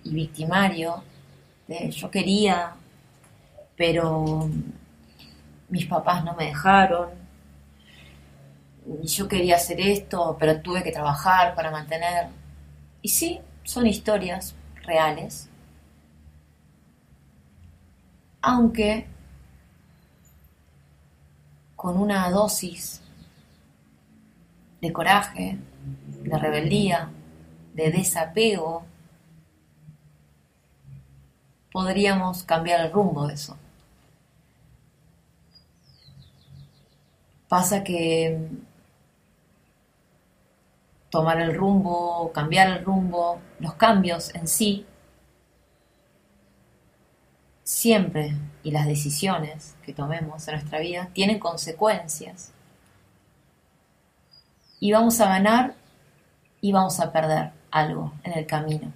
y 0.04 0.13
victimario, 0.13 1.04
de 1.67 1.91
yo 1.91 2.10
quería 2.10 2.76
pero 3.80 4.50
mis 5.69 5.86
papás 5.86 6.22
no 6.26 6.36
me 6.36 6.48
dejaron. 6.48 7.12
Yo 9.04 9.28
quería 9.28 9.56
hacer 9.56 9.80
esto, 9.82 10.36
pero 10.39 10.62
tuve 10.62 10.84
que 10.84 10.91
trabajar 10.91 11.54
para 11.54 11.69
mantener. 11.69 12.28
Y 13.02 13.10
sí, 13.10 13.39
son 13.63 13.86
historias 13.86 14.56
reales. 14.84 15.47
Aunque 18.41 19.06
con 21.75 21.97
una 21.97 22.30
dosis 22.32 23.02
de 24.82 24.91
coraje, 24.91 25.58
de 26.23 26.38
rebeldía, 26.38 27.10
de 27.73 27.91
desapego, 27.91 28.86
podríamos 31.71 32.43
cambiar 32.43 32.82
el 32.86 32.91
rumbo 32.91 33.28
de 33.28 33.36
eso. 33.36 33.56
Pasa 37.47 37.84
que 37.84 38.47
tomar 41.10 41.41
el 41.41 41.56
rumbo, 41.56 42.32
cambiar 42.34 42.69
el 42.69 42.86
rumbo, 42.86 43.39
los 43.60 43.74
cambios 43.74 44.34
en 44.36 44.48
sí, 44.48 44.86
siempre 47.63 48.36
y 48.63 48.72
las 48.72 48.88
decisiones 48.88 49.76
que 49.84 49.93
tomemos 49.93 50.48
en 50.48 50.56
nuestra 50.56 50.80
vida 50.80 51.10
tienen 51.13 51.39
consecuencias. 51.39 52.52
Y 54.80 54.91
vamos 54.91 55.19
a 55.22 55.30
ganar 55.30 55.76
y 56.62 56.72
vamos 56.72 57.00
a 57.00 57.12
perder 57.12 57.52
algo 57.72 58.13
en 58.24 58.34
el 58.34 58.45
camino. 58.45 58.91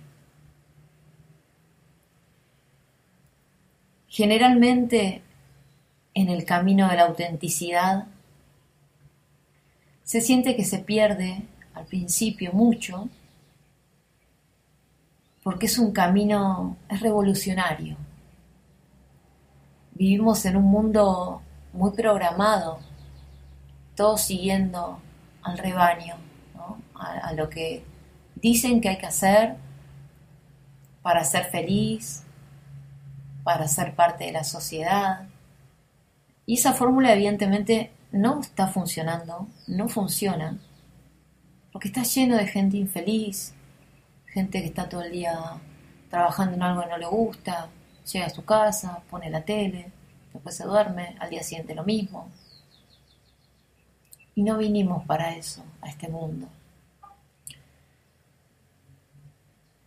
Generalmente 4.08 5.22
en 6.14 6.30
el 6.30 6.46
camino 6.46 6.90
de 6.90 6.96
la 6.96 7.04
autenticidad 7.04 8.08
se 10.04 10.22
siente 10.22 10.56
que 10.56 10.66
se 10.66 10.80
pierde 10.80 11.44
al 11.74 11.86
principio 11.86 12.52
mucho, 12.54 13.10
porque 15.44 15.66
es 15.66 15.78
un 15.78 15.92
camino, 15.92 16.78
es 16.90 17.02
revolucionario. 17.02 17.98
Vivimos 19.94 20.46
en 20.46 20.58
un 20.58 20.66
mundo 20.66 21.42
muy 21.74 21.92
programado, 21.92 22.80
todos 23.96 24.22
siguiendo 24.22 25.00
al 25.42 25.58
rebaño, 25.58 26.16
a, 26.96 27.30
a 27.30 27.34
lo 27.34 27.50
que 27.50 27.84
dicen 28.36 28.82
que 28.82 28.90
hay 28.90 28.98
que 28.98 29.06
hacer 29.06 29.56
para 31.02 31.24
ser 31.24 31.46
feliz, 31.46 32.24
para 33.44 33.68
ser 33.68 33.94
parte 33.96 34.26
de 34.26 34.32
la 34.32 34.44
sociedad. 34.44 35.28
Y 36.46 36.56
esa 36.56 36.74
fórmula 36.74 37.14
evidentemente 37.14 37.92
no 38.12 38.40
está 38.40 38.68
funcionando, 38.68 39.48
no 39.68 39.90
funciona, 39.90 40.58
porque 41.74 41.88
está 41.88 42.04
lleno 42.04 42.38
de 42.38 42.48
gente 42.48 42.78
infeliz, 42.78 43.54
gente 44.28 44.62
que 44.62 44.68
está 44.68 44.88
todo 44.88 45.02
el 45.02 45.12
día 45.12 45.60
trabajando 46.10 46.56
en 46.56 46.62
algo 46.62 46.84
que 46.84 46.90
no 46.90 46.98
le 47.00 47.08
gusta, 47.08 47.68
llega 48.12 48.28
a 48.28 48.30
su 48.30 48.46
casa, 48.46 49.02
pone 49.10 49.32
la 49.32 49.44
tele, 49.44 49.92
después 50.32 50.56
se 50.56 50.66
duerme, 50.66 51.16
al 51.20 51.32
día 51.32 51.42
siguiente 51.42 51.74
lo 51.74 51.84
mismo. 51.84 52.30
Y 54.36 54.44
no 54.44 54.58
vinimos 54.58 55.04
para 55.06 55.36
eso, 55.36 55.64
a 55.82 55.90
este 55.90 56.08
mundo. 56.08 56.48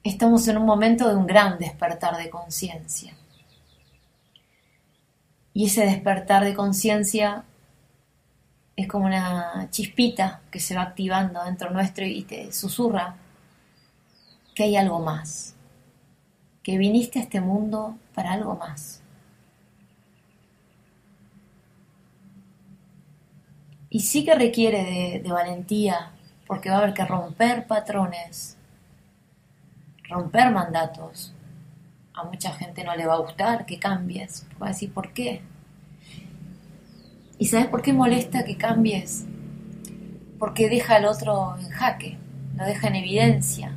Estamos 0.02 0.46
en 0.48 0.56
un 0.56 0.66
momento 0.66 1.08
de 1.08 1.14
un 1.14 1.26
gran 1.26 1.58
despertar 1.58 2.16
de 2.16 2.30
conciencia. 2.30 3.14
Y 5.52 5.66
ese 5.66 5.84
despertar 5.84 6.44
de 6.44 6.54
conciencia 6.54 7.44
es 8.76 8.86
como 8.86 9.06
una 9.06 9.68
chispita 9.70 10.42
que 10.50 10.60
se 10.60 10.76
va 10.76 10.82
activando 10.82 11.42
dentro 11.42 11.70
nuestro 11.70 12.04
y 12.04 12.22
te 12.24 12.52
susurra 12.52 13.16
que 14.54 14.64
hay 14.64 14.76
algo 14.76 15.00
más, 15.00 15.54
que 16.62 16.76
viniste 16.78 17.18
a 17.18 17.22
este 17.22 17.40
mundo 17.40 17.96
para 18.14 18.32
algo 18.32 18.56
más. 18.56 19.02
Y 23.88 24.00
sí 24.00 24.24
que 24.24 24.34
requiere 24.34 25.22
de, 25.22 25.32
valentía, 25.32 26.10
porque 26.46 26.68
va 26.68 26.76
a 26.76 26.78
haber 26.80 26.92
que 26.92 27.04
romper 27.04 27.66
patrones, 27.66 28.58
romper 30.08 30.50
mandatos. 30.50 31.32
A 32.12 32.24
mucha 32.24 32.52
gente 32.52 32.84
no 32.84 32.94
le 32.94 33.06
va 33.06 33.14
a 33.14 33.18
gustar 33.20 33.64
que 33.64 33.78
cambies, 33.78 34.46
va 34.60 34.66
a 34.66 34.70
decir, 34.70 34.92
¿por 34.92 35.12
qué? 35.12 35.42
¿Y 37.38 37.46
sabes 37.46 37.66
por 37.68 37.82
qué 37.82 37.92
molesta 37.92 38.44
que 38.44 38.56
cambies? 38.56 39.26
Porque 40.38 40.68
deja 40.68 40.96
al 40.96 41.04
otro 41.04 41.56
en 41.58 41.68
jaque, 41.70 42.18
lo 42.56 42.64
deja 42.64 42.88
en 42.88 42.96
evidencia, 42.96 43.72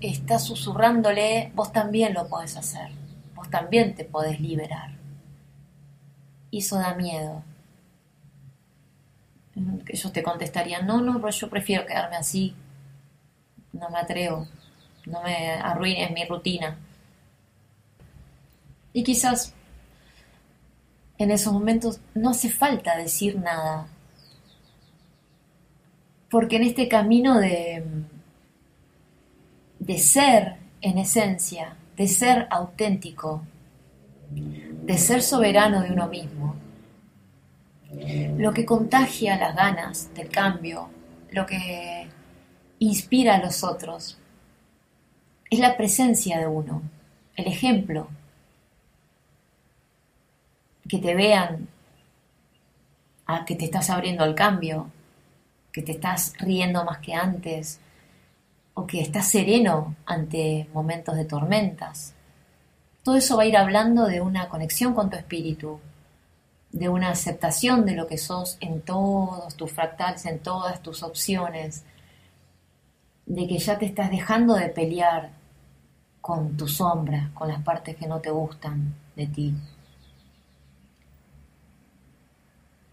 está 0.00 0.38
susurrándole, 0.38 1.52
vos 1.54 1.72
también 1.72 2.14
lo 2.14 2.28
podés 2.28 2.56
hacer, 2.56 2.90
vos 3.34 3.48
también 3.50 3.94
te 3.94 4.04
podés 4.04 4.40
liberar. 4.40 4.92
Y 6.50 6.58
eso 6.58 6.76
da 6.76 6.94
miedo. 6.94 7.44
Ellos 9.86 10.12
te 10.12 10.22
contestarían, 10.22 10.86
no, 10.86 11.00
no, 11.00 11.20
pero 11.20 11.30
yo 11.30 11.48
prefiero 11.48 11.86
quedarme 11.86 12.16
así, 12.16 12.54
no 13.72 13.88
me 13.90 13.98
atrevo, 13.98 14.48
no 15.06 15.22
me 15.22 15.50
arruines 15.52 16.10
mi 16.10 16.24
rutina. 16.24 16.76
Y 18.92 19.04
quizás 19.04 19.54
en 21.24 21.30
esos 21.30 21.52
momentos 21.52 22.00
no 22.14 22.30
hace 22.30 22.50
falta 22.50 22.96
decir 22.96 23.38
nada, 23.38 23.86
porque 26.30 26.56
en 26.56 26.64
este 26.64 26.88
camino 26.88 27.38
de 27.38 27.84
de 29.80 29.98
ser 29.98 30.56
en 30.82 30.98
esencia, 30.98 31.74
de 31.96 32.06
ser 32.06 32.46
auténtico, 32.50 33.42
de 34.30 34.98
ser 34.98 35.22
soberano 35.22 35.82
de 35.82 35.90
uno 35.90 36.06
mismo. 36.06 36.54
Lo 38.36 38.52
que 38.52 38.64
contagia 38.64 39.36
las 39.36 39.56
ganas 39.56 40.14
del 40.14 40.28
cambio, 40.28 40.88
lo 41.32 41.44
que 41.46 42.06
inspira 42.78 43.34
a 43.36 43.42
los 43.42 43.64
otros, 43.64 44.18
es 45.50 45.58
la 45.58 45.76
presencia 45.76 46.38
de 46.38 46.46
uno, 46.46 46.82
el 47.34 47.46
ejemplo. 47.46 48.06
Que 50.90 50.98
te 50.98 51.14
vean 51.14 51.68
a 53.26 53.44
que 53.44 53.54
te 53.54 53.66
estás 53.66 53.90
abriendo 53.90 54.24
al 54.24 54.34
cambio, 54.34 54.90
que 55.72 55.82
te 55.82 55.92
estás 55.92 56.34
riendo 56.38 56.84
más 56.84 56.98
que 56.98 57.14
antes, 57.14 57.80
o 58.74 58.86
que 58.86 59.00
estás 59.00 59.28
sereno 59.28 59.94
ante 60.06 60.68
momentos 60.72 61.16
de 61.16 61.24
tormentas. 61.24 62.14
Todo 63.02 63.16
eso 63.16 63.36
va 63.36 63.44
a 63.44 63.46
ir 63.46 63.56
hablando 63.56 64.06
de 64.06 64.20
una 64.20 64.48
conexión 64.48 64.94
con 64.94 65.10
tu 65.10 65.16
espíritu, 65.16 65.80
de 66.72 66.88
una 66.88 67.10
aceptación 67.10 67.84
de 67.86 67.94
lo 67.94 68.06
que 68.06 68.18
sos 68.18 68.56
en 68.60 68.80
todos 68.82 69.56
tus 69.56 69.72
fractales, 69.72 70.26
en 70.26 70.40
todas 70.40 70.82
tus 70.82 71.02
opciones, 71.02 71.84
de 73.26 73.46
que 73.46 73.58
ya 73.58 73.78
te 73.78 73.86
estás 73.86 74.10
dejando 74.10 74.54
de 74.54 74.68
pelear 74.68 75.30
con 76.20 76.56
tu 76.56 76.68
sombra, 76.68 77.30
con 77.34 77.48
las 77.48 77.62
partes 77.62 77.96
que 77.96 78.06
no 78.06 78.20
te 78.20 78.30
gustan 78.30 78.94
de 79.16 79.26
ti. 79.26 79.54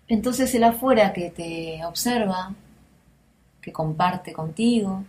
Entonces 0.08 0.54
el 0.56 0.64
afuera 0.64 1.14
que 1.14 1.30
te 1.32 1.84
observa, 1.86 2.54
que 3.62 3.72
comparte 3.72 4.32
contigo, 4.34 5.04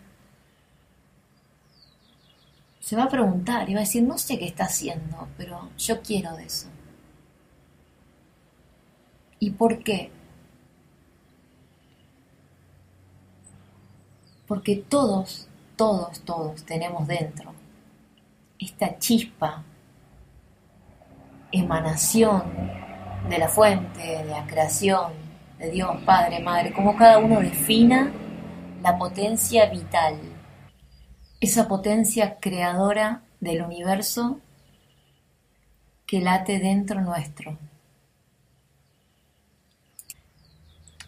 se 2.81 2.97
va 2.97 3.05
a 3.05 3.09
preguntar 3.09 3.69
y 3.69 3.75
va 3.75 3.81
a 3.81 3.85
decir, 3.85 4.03
no 4.03 4.19
sé 4.19 4.39
qué 4.39 4.47
está 4.47 4.65
haciendo, 4.65 5.29
pero 5.37 5.71
yo 5.79 6.01
quiero 6.03 6.35
de 6.37 6.45
eso. 6.45 6.69
¿Y 9.41 9.51
por 9.51 9.83
qué? 9.85 10.11
Porque 14.47 14.77
todos, 14.77 15.47
todos, 15.77 16.21
todos 16.21 16.65
tenemos 16.65 17.07
dentro 17.07 17.53
esta 18.59 18.99
chispa, 18.99 19.63
emanación 21.53 22.88
de 23.29 23.39
la 23.39 23.49
fuente, 23.49 24.01
de 24.01 24.25
la 24.25 24.47
creación, 24.47 25.13
de 25.59 25.71
Dios, 25.71 25.97
Padre, 26.05 26.41
Madre, 26.41 26.73
como 26.73 26.97
cada 26.97 27.19
uno 27.19 27.41
defina 27.41 28.13
la 28.83 28.97
potencia 28.97 29.67
vital 29.67 30.19
esa 31.41 31.69
potencia 31.69 32.39
creadora 32.41 33.23
del 33.41 33.63
universo 33.63 34.41
que 36.07 36.21
late 36.21 36.59
dentro 36.59 37.01
nuestro. 37.01 37.59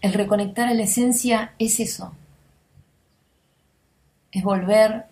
El 0.01 0.14
reconectar 0.14 0.68
a 0.68 0.75
la 0.75 0.85
esencia 0.85 1.55
es 1.59 1.81
eso, 1.81 2.14
es 4.31 4.42
volver 4.42 5.07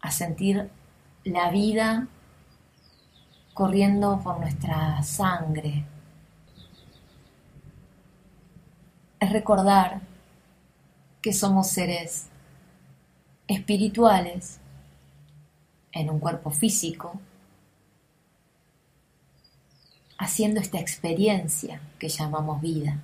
a 0.00 0.10
sentir 0.10 0.68
la 1.24 1.50
vida 1.50 2.08
corriendo 3.54 4.20
por 4.22 4.40
nuestra 4.40 5.02
sangre. 5.02 5.84
Es 9.20 9.32
recordar 9.32 10.00
que 11.20 11.34
somos 11.34 11.68
seres 11.68 12.28
espirituales 13.46 14.58
en 15.92 16.08
un 16.08 16.18
cuerpo 16.18 16.50
físico, 16.50 17.20
haciendo 20.16 20.60
esta 20.60 20.78
experiencia 20.78 21.82
que 21.98 22.08
llamamos 22.08 22.62
vida. 22.62 22.98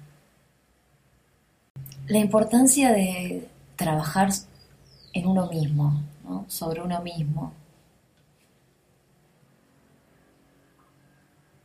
La 2.07 2.19
importancia 2.19 2.93
de 2.93 3.49
trabajar 3.75 4.31
en 5.13 5.27
uno 5.27 5.49
mismo, 5.49 6.03
sobre 6.49 6.81
uno 6.81 7.03
mismo. 7.03 7.53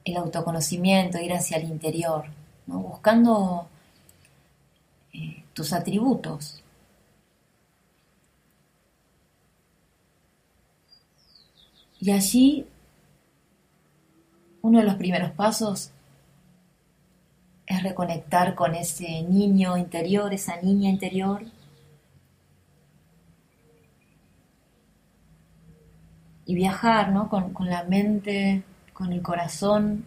El 0.04 0.18
autoconocimiento, 0.18 1.20
ir 1.20 1.32
hacia 1.34 1.58
el 1.58 1.66
interior, 1.66 2.26
buscando 2.66 3.68
eh, 5.14 5.44
tus 5.54 5.74
atributos, 5.74 6.62
Y 12.02 12.10
allí, 12.10 12.66
uno 14.64 14.80
de 14.80 14.86
los 14.86 14.96
primeros 14.96 15.32
pasos 15.32 15.92
es 17.68 17.84
reconectar 17.84 18.56
con 18.56 18.74
ese 18.74 19.22
niño 19.22 19.78
interior, 19.78 20.34
esa 20.34 20.60
niña 20.60 20.90
interior. 20.90 21.44
Y 26.48 26.56
viajar 26.56 27.12
¿no? 27.12 27.30
con, 27.30 27.54
con 27.54 27.70
la 27.70 27.84
mente, 27.84 28.64
con 28.94 29.14
el 29.14 29.22
corazón, 29.22 30.04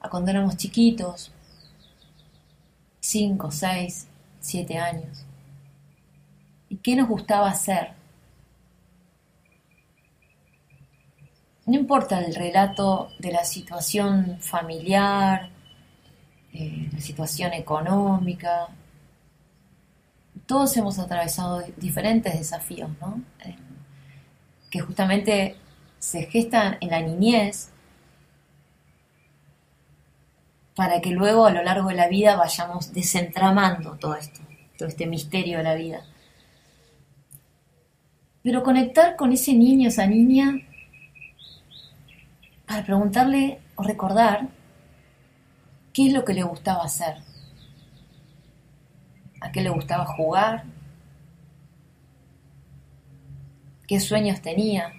a 0.00 0.10
cuando 0.10 0.30
éramos 0.32 0.58
chiquitos, 0.58 1.32
cinco, 3.00 3.50
seis, 3.50 4.06
siete 4.46 4.78
años. 4.78 5.24
¿Y 6.68 6.76
qué 6.76 6.96
nos 6.96 7.08
gustaba 7.08 7.48
hacer? 7.48 7.96
no 11.66 11.74
importa 11.74 12.20
el 12.20 12.34
relato 12.34 13.10
de 13.18 13.32
la 13.32 13.44
situación 13.44 14.38
familiar, 14.40 15.50
eh, 16.52 16.88
la 16.92 17.00
situación 17.00 17.52
económica, 17.52 18.68
todos 20.46 20.76
hemos 20.76 20.98
atravesado 21.00 21.64
diferentes 21.76 22.38
desafíos, 22.38 22.90
¿no? 23.00 23.20
Eh, 23.44 23.56
que 24.70 24.80
justamente 24.80 25.56
se 25.98 26.26
gestan 26.26 26.78
en 26.80 26.90
la 26.90 27.00
niñez 27.00 27.72
para 30.76 31.00
que 31.00 31.10
luego 31.10 31.46
a 31.46 31.50
lo 31.50 31.62
largo 31.62 31.88
de 31.88 31.94
la 31.94 32.06
vida 32.06 32.36
vayamos 32.36 32.92
desentramando 32.92 33.96
todo 33.96 34.14
esto, 34.14 34.40
todo 34.76 34.86
este 34.86 35.06
misterio 35.06 35.56
de 35.58 35.64
la 35.64 35.74
vida. 35.74 36.04
Pero 38.42 38.62
conectar 38.62 39.16
con 39.16 39.32
ese 39.32 39.54
niño, 39.54 39.88
esa 39.88 40.06
niña, 40.06 40.52
para 42.66 42.84
preguntarle 42.84 43.58
o 43.74 43.82
recordar 43.82 44.48
qué 45.94 46.08
es 46.08 46.12
lo 46.12 46.26
que 46.26 46.34
le 46.34 46.42
gustaba 46.42 46.84
hacer, 46.84 47.16
a 49.40 49.50
qué 49.50 49.62
le 49.62 49.70
gustaba 49.70 50.04
jugar, 50.04 50.64
qué 53.88 53.98
sueños 53.98 54.42
tenía. 54.42 54.92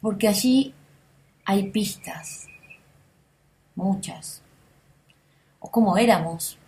Porque 0.00 0.26
allí 0.26 0.74
hay 1.48 1.70
pistas, 1.70 2.46
muchas, 3.74 4.42
o 5.60 5.70
cómo 5.70 5.96
éramos, 5.96 6.58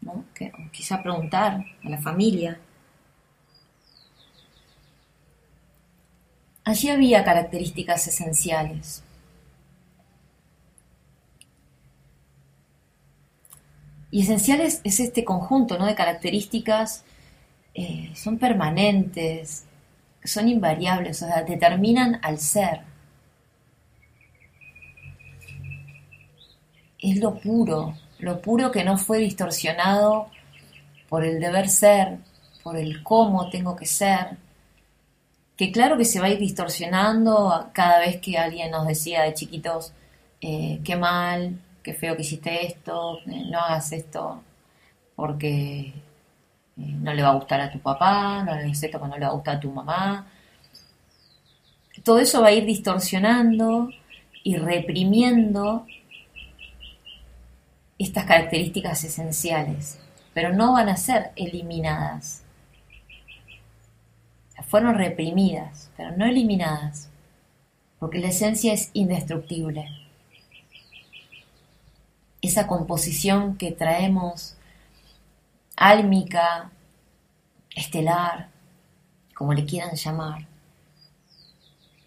¿no? 0.00 0.24
quizá 0.70 1.02
preguntar 1.02 1.64
a 1.84 1.88
la 1.88 1.98
familia. 1.98 2.60
Allí 6.62 6.90
había 6.90 7.24
características 7.24 8.06
esenciales. 8.06 9.02
Y 14.12 14.22
esenciales 14.22 14.80
es 14.84 15.00
este 15.00 15.24
conjunto 15.24 15.76
¿no? 15.76 15.86
de 15.86 15.96
características, 15.96 17.04
eh, 17.74 18.12
son 18.14 18.38
permanentes, 18.38 19.64
son 20.22 20.48
invariables, 20.48 21.20
o 21.20 21.26
sea, 21.26 21.42
determinan 21.42 22.20
al 22.22 22.38
ser. 22.38 22.93
Es 27.10 27.18
lo 27.20 27.34
puro, 27.34 27.94
lo 28.18 28.40
puro 28.40 28.70
que 28.70 28.84
no 28.84 28.96
fue 28.96 29.18
distorsionado 29.18 30.28
por 31.08 31.24
el 31.24 31.40
deber 31.40 31.68
ser, 31.68 32.18
por 32.62 32.76
el 32.76 33.02
cómo 33.02 33.50
tengo 33.50 33.76
que 33.76 33.86
ser, 33.86 34.38
que 35.56 35.70
claro 35.70 35.96
que 35.96 36.04
se 36.04 36.20
va 36.20 36.26
a 36.26 36.30
ir 36.30 36.38
distorsionando 36.38 37.70
cada 37.72 38.00
vez 38.00 38.20
que 38.20 38.38
alguien 38.38 38.70
nos 38.70 38.86
decía 38.86 39.22
de 39.22 39.34
chiquitos, 39.34 39.92
eh, 40.40 40.80
qué 40.84 40.96
mal, 40.96 41.60
qué 41.82 41.94
feo 41.94 42.16
que 42.16 42.22
hiciste 42.22 42.66
esto, 42.66 43.18
eh, 43.26 43.44
no 43.50 43.60
hagas 43.60 43.92
esto 43.92 44.42
porque 45.14 45.80
eh, 45.88 45.92
no 46.76 47.14
le 47.14 47.22
va 47.22 47.30
a 47.30 47.34
gustar 47.34 47.60
a 47.60 47.70
tu 47.70 47.78
papá, 47.78 48.42
no 48.44 48.52
hagas 48.52 48.82
esto 48.82 48.98
porque 48.98 49.12
no 49.12 49.18
le 49.18 49.26
va 49.26 49.32
a 49.32 49.34
gustar 49.34 49.56
a 49.56 49.60
tu 49.60 49.70
mamá. 49.70 50.26
Todo 52.02 52.18
eso 52.18 52.42
va 52.42 52.48
a 52.48 52.52
ir 52.52 52.64
distorsionando 52.66 53.90
y 54.42 54.56
reprimiendo 54.56 55.86
estas 57.98 58.24
características 58.24 59.04
esenciales, 59.04 59.98
pero 60.32 60.52
no 60.52 60.72
van 60.72 60.88
a 60.88 60.96
ser 60.96 61.32
eliminadas. 61.36 62.42
fueron 64.66 64.96
reprimidas, 64.96 65.90
pero 65.96 66.16
no 66.16 66.24
eliminadas, 66.24 67.10
porque 67.98 68.18
la 68.18 68.28
esencia 68.28 68.72
es 68.72 68.90
indestructible. 68.94 69.86
Esa 72.40 72.66
composición 72.66 73.56
que 73.56 73.72
traemos 73.72 74.56
álmica, 75.76 76.70
estelar, 77.74 78.48
como 79.34 79.52
le 79.52 79.64
quieran 79.64 79.94
llamar, 79.94 80.46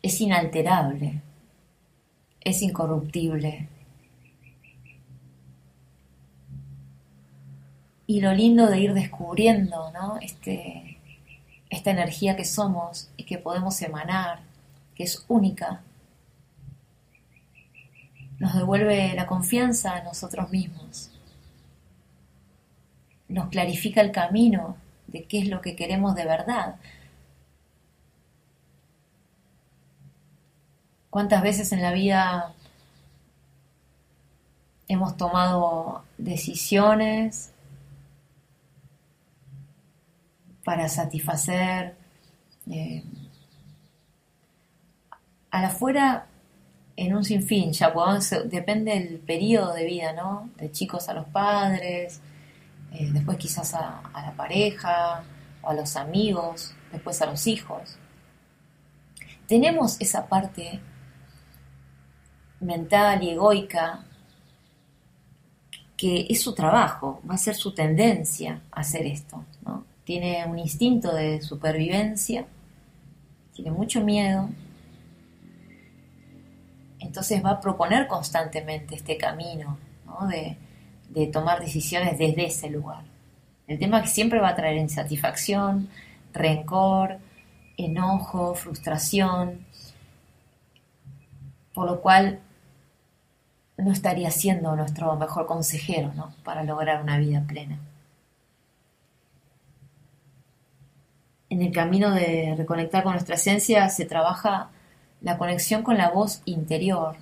es 0.02 0.20
inalterable, 0.20 1.22
es 2.42 2.62
incorruptible, 2.62 3.70
y 8.08 8.22
lo 8.22 8.34
lindo 8.34 8.68
de 8.68 8.80
ir 8.80 8.94
descubriendo 8.94 9.92
¿no? 9.92 10.18
este, 10.22 10.98
esta 11.70 11.92
energía 11.92 12.38
que 12.38 12.46
somos 12.46 13.10
y 13.18 13.26
que 13.26 13.38
podemos 13.38 13.82
emanar, 13.82 14.40
que 14.96 15.04
es 15.04 15.26
única, 15.28 15.82
nos 18.40 18.56
devuelve 18.56 19.14
la 19.14 19.28
confianza 19.28 19.98
en 19.98 20.06
nosotros 20.06 20.50
mismos, 20.50 21.12
nos 23.28 23.50
clarifica 23.50 24.00
el 24.00 24.14
camino 24.14 24.78
de 25.08 25.26
qué 25.26 25.40
es 25.40 25.50
lo 25.50 25.60
que 25.60 25.76
queremos 25.76 26.16
de 26.16 26.26
verdad. 26.26 26.78
¿Cuántas 31.10 31.42
veces 31.42 31.74
en 31.74 31.82
la 31.82 31.92
vida 31.92 32.54
hemos 34.88 35.18
tomado 35.18 36.06
decisiones 36.18 37.52
para 40.68 40.90
satisfacer. 40.90 41.96
Eh, 42.70 43.02
a 45.50 45.62
la 45.62 45.68
afuera 45.68 46.28
en 46.98 47.16
un 47.16 47.24
sinfín, 47.24 47.72
ya 47.72 47.94
podemos, 47.94 48.30
depende 48.50 48.92
del 48.92 49.20
periodo 49.20 49.74
de 49.74 49.86
vida, 49.86 50.12
¿no? 50.12 50.50
De 50.58 50.70
chicos 50.70 51.08
a 51.08 51.14
los 51.14 51.26
padres, 51.28 52.20
eh, 52.92 53.10
después 53.14 53.38
quizás 53.38 53.76
a, 53.76 54.02
la 54.14 54.34
pareja, 54.36 55.24
o 55.62 55.70
a 55.70 55.74
los 55.74 55.96
amigos, 55.96 56.76
después 56.92 57.22
a 57.22 57.28
los 57.28 57.48
hijos. 57.48 57.98
Tenemos 59.48 59.96
esa 60.02 60.28
parte 60.28 60.82
mental 62.60 63.24
y 63.24 63.30
egoica 63.30 64.04
que 65.96 66.28
es 66.30 66.42
su 66.42 66.54
trabajo, 66.54 67.22
va 67.28 67.36
a 67.36 67.38
ser 67.38 67.56
su 67.56 67.74
tendencia 67.74 68.60
a 68.70 68.82
hacer 68.82 69.06
esto. 69.06 69.46
Tiene 70.08 70.46
un 70.46 70.58
instinto 70.58 71.14
de 71.14 71.42
supervivencia, 71.42 72.46
tiene 73.54 73.72
mucho 73.72 74.00
miedo, 74.00 74.48
entonces 77.00 77.44
va 77.44 77.50
a 77.52 77.60
proponer 77.60 78.08
constantemente 78.08 78.96
este 78.96 79.18
camino 79.18 79.78
de, 80.30 81.28
tomar 81.28 81.60
decisiones 81.60 82.18
desde 82.18 82.46
ese 82.46 82.70
lugar. 82.70 83.04
El 83.68 83.80
tema 83.80 84.02
que 84.02 84.08
siempre 84.08 84.40
va 84.40 84.48
a 84.48 84.56
traer 84.56 84.78
insatisfacción, 84.78 85.90
rencor, 86.32 87.18
enojo, 87.76 88.56
frustración, 88.56 89.66
por 91.74 91.86
lo 91.86 92.00
cual 92.00 92.40
no 93.78 93.92
estaría 93.92 94.32
siendo 94.32 94.74
nuestro 94.78 95.18
mejor 95.18 95.46
consejero 95.48 96.14
para 96.46 96.64
lograr 96.64 97.04
una 97.04 97.18
vida 97.18 97.44
plena. 97.46 97.78
En 101.50 101.62
el 101.62 101.72
camino 101.72 102.12
de 102.12 102.56
reconectar 102.58 103.04
con 103.04 103.14
nuestra 103.14 103.36
esencia 103.36 103.90
se 103.90 104.06
trabaja 104.06 104.70
la 105.22 105.38
conexión 105.38 105.84
con 105.84 105.98
la 105.98 106.10
voz 106.10 106.42
interior, 106.46 107.16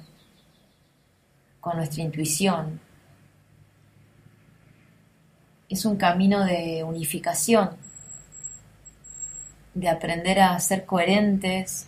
con 1.60 1.78
nuestra 1.78 2.04
intuición. 2.04 2.82
Es 5.70 5.86
un 5.86 5.98
camino 5.98 6.44
de 6.44 6.84
unificación, 6.84 7.72
de 9.74 9.90
aprender 9.90 10.40
a 10.40 10.60
ser 10.60 10.86
coherentes 10.86 11.88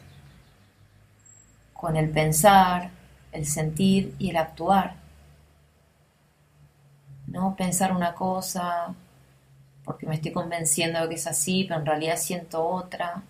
con 1.73 1.95
el 1.95 2.09
pensar, 2.09 2.91
el 3.31 3.45
sentir 3.45 4.15
y 4.19 4.29
el 4.29 4.37
actuar. 4.37 4.95
No 7.27 7.55
pensar 7.55 7.91
una 7.91 8.13
cosa, 8.13 8.95
porque 9.87 10.05
me 10.05 10.15
estoy 10.15 10.33
convenciendo 10.33 10.99
de 10.99 11.07
que 11.07 11.15
es 11.15 11.27
así, 11.27 11.63
pero 11.63 11.79
en 11.79 11.85
realidad 11.85 12.17
siento 12.17 12.61
otra. 12.61 13.23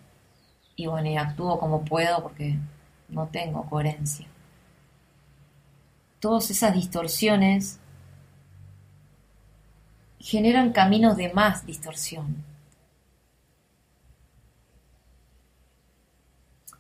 Y 0.76 0.88
bueno, 0.88 1.22
actúo 1.22 1.60
como 1.60 1.86
puedo 1.86 2.24
porque 2.24 2.58
no 3.10 3.28
tengo 3.28 3.70
coherencia. 3.70 4.26
Todas 6.20 6.50
esas 6.50 6.74
distorsiones 6.74 7.80
generan 10.20 10.74
caminos 10.74 11.16
de 11.16 11.32
más 11.32 11.64
distorsión. 11.64 12.44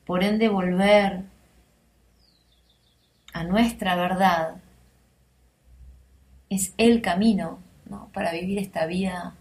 Por 0.07 0.23
ende, 0.23 0.49
volver 0.49 1.23
a 3.31 3.43
nuestra 3.43 3.95
verdad 3.95 4.55
es 6.49 6.73
el 6.77 7.03
camino 7.03 7.59
para 8.11 8.31
vivir 8.31 8.57
esta 8.57 8.87
vida 8.87 9.36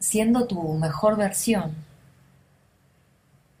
siendo 0.00 0.46
tu 0.46 0.72
mejor 0.74 1.16
versión. 1.16 1.76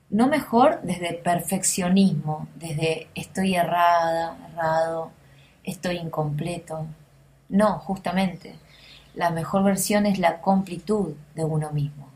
No 0.08 0.26
mejor 0.26 0.80
desde 0.82 1.14
perfeccionismo, 1.14 2.48
desde 2.56 3.08
estoy 3.14 3.54
errada, 3.54 4.36
errado, 4.52 5.12
estoy 5.62 5.98
incompleto. 5.98 6.86
No, 7.48 7.78
justamente, 7.78 8.56
la 9.14 9.30
mejor 9.30 9.62
versión 9.62 10.06
es 10.06 10.18
la 10.18 10.40
completud 10.40 11.14
de 11.34 11.44
uno 11.44 11.70
mismo. 11.70 12.08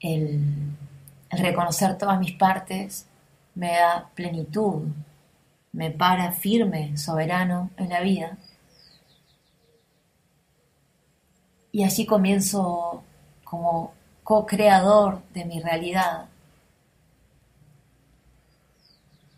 El, 0.00 0.40
reconocer 1.30 1.98
todas 1.98 2.18
mis 2.18 2.32
partes 2.32 3.06
me 3.54 3.72
da 3.72 4.08
plenitud, 4.14 4.84
me 5.72 5.90
para 5.90 6.32
firme, 6.32 6.96
soberano 6.96 7.70
en 7.76 7.88
la 7.88 8.00
vida. 8.00 8.36
Y 11.76 11.84
allí 11.84 12.06
comienzo 12.06 13.04
como 13.44 13.92
co-creador 14.24 15.20
de 15.34 15.44
mi 15.44 15.60
realidad 15.60 16.30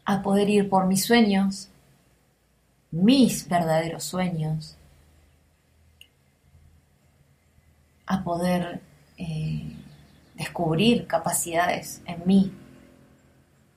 a 0.05 0.23
poder 0.23 0.49
ir 0.49 0.69
por 0.69 0.87
mis 0.87 1.05
sueños, 1.05 1.69
mis 2.93 3.49
verdaderos 3.49 4.05
sueños, 4.05 4.77
a 8.07 8.23
poder 8.23 8.83
eh, 9.17 9.73
descubrir 10.37 11.09
capacidades 11.09 12.03
en 12.07 12.25
mí 12.25 12.53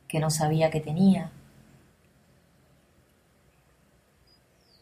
que 0.08 0.20
no 0.20 0.30
sabía 0.30 0.70
que 0.70 0.82
tenía. 0.82 1.32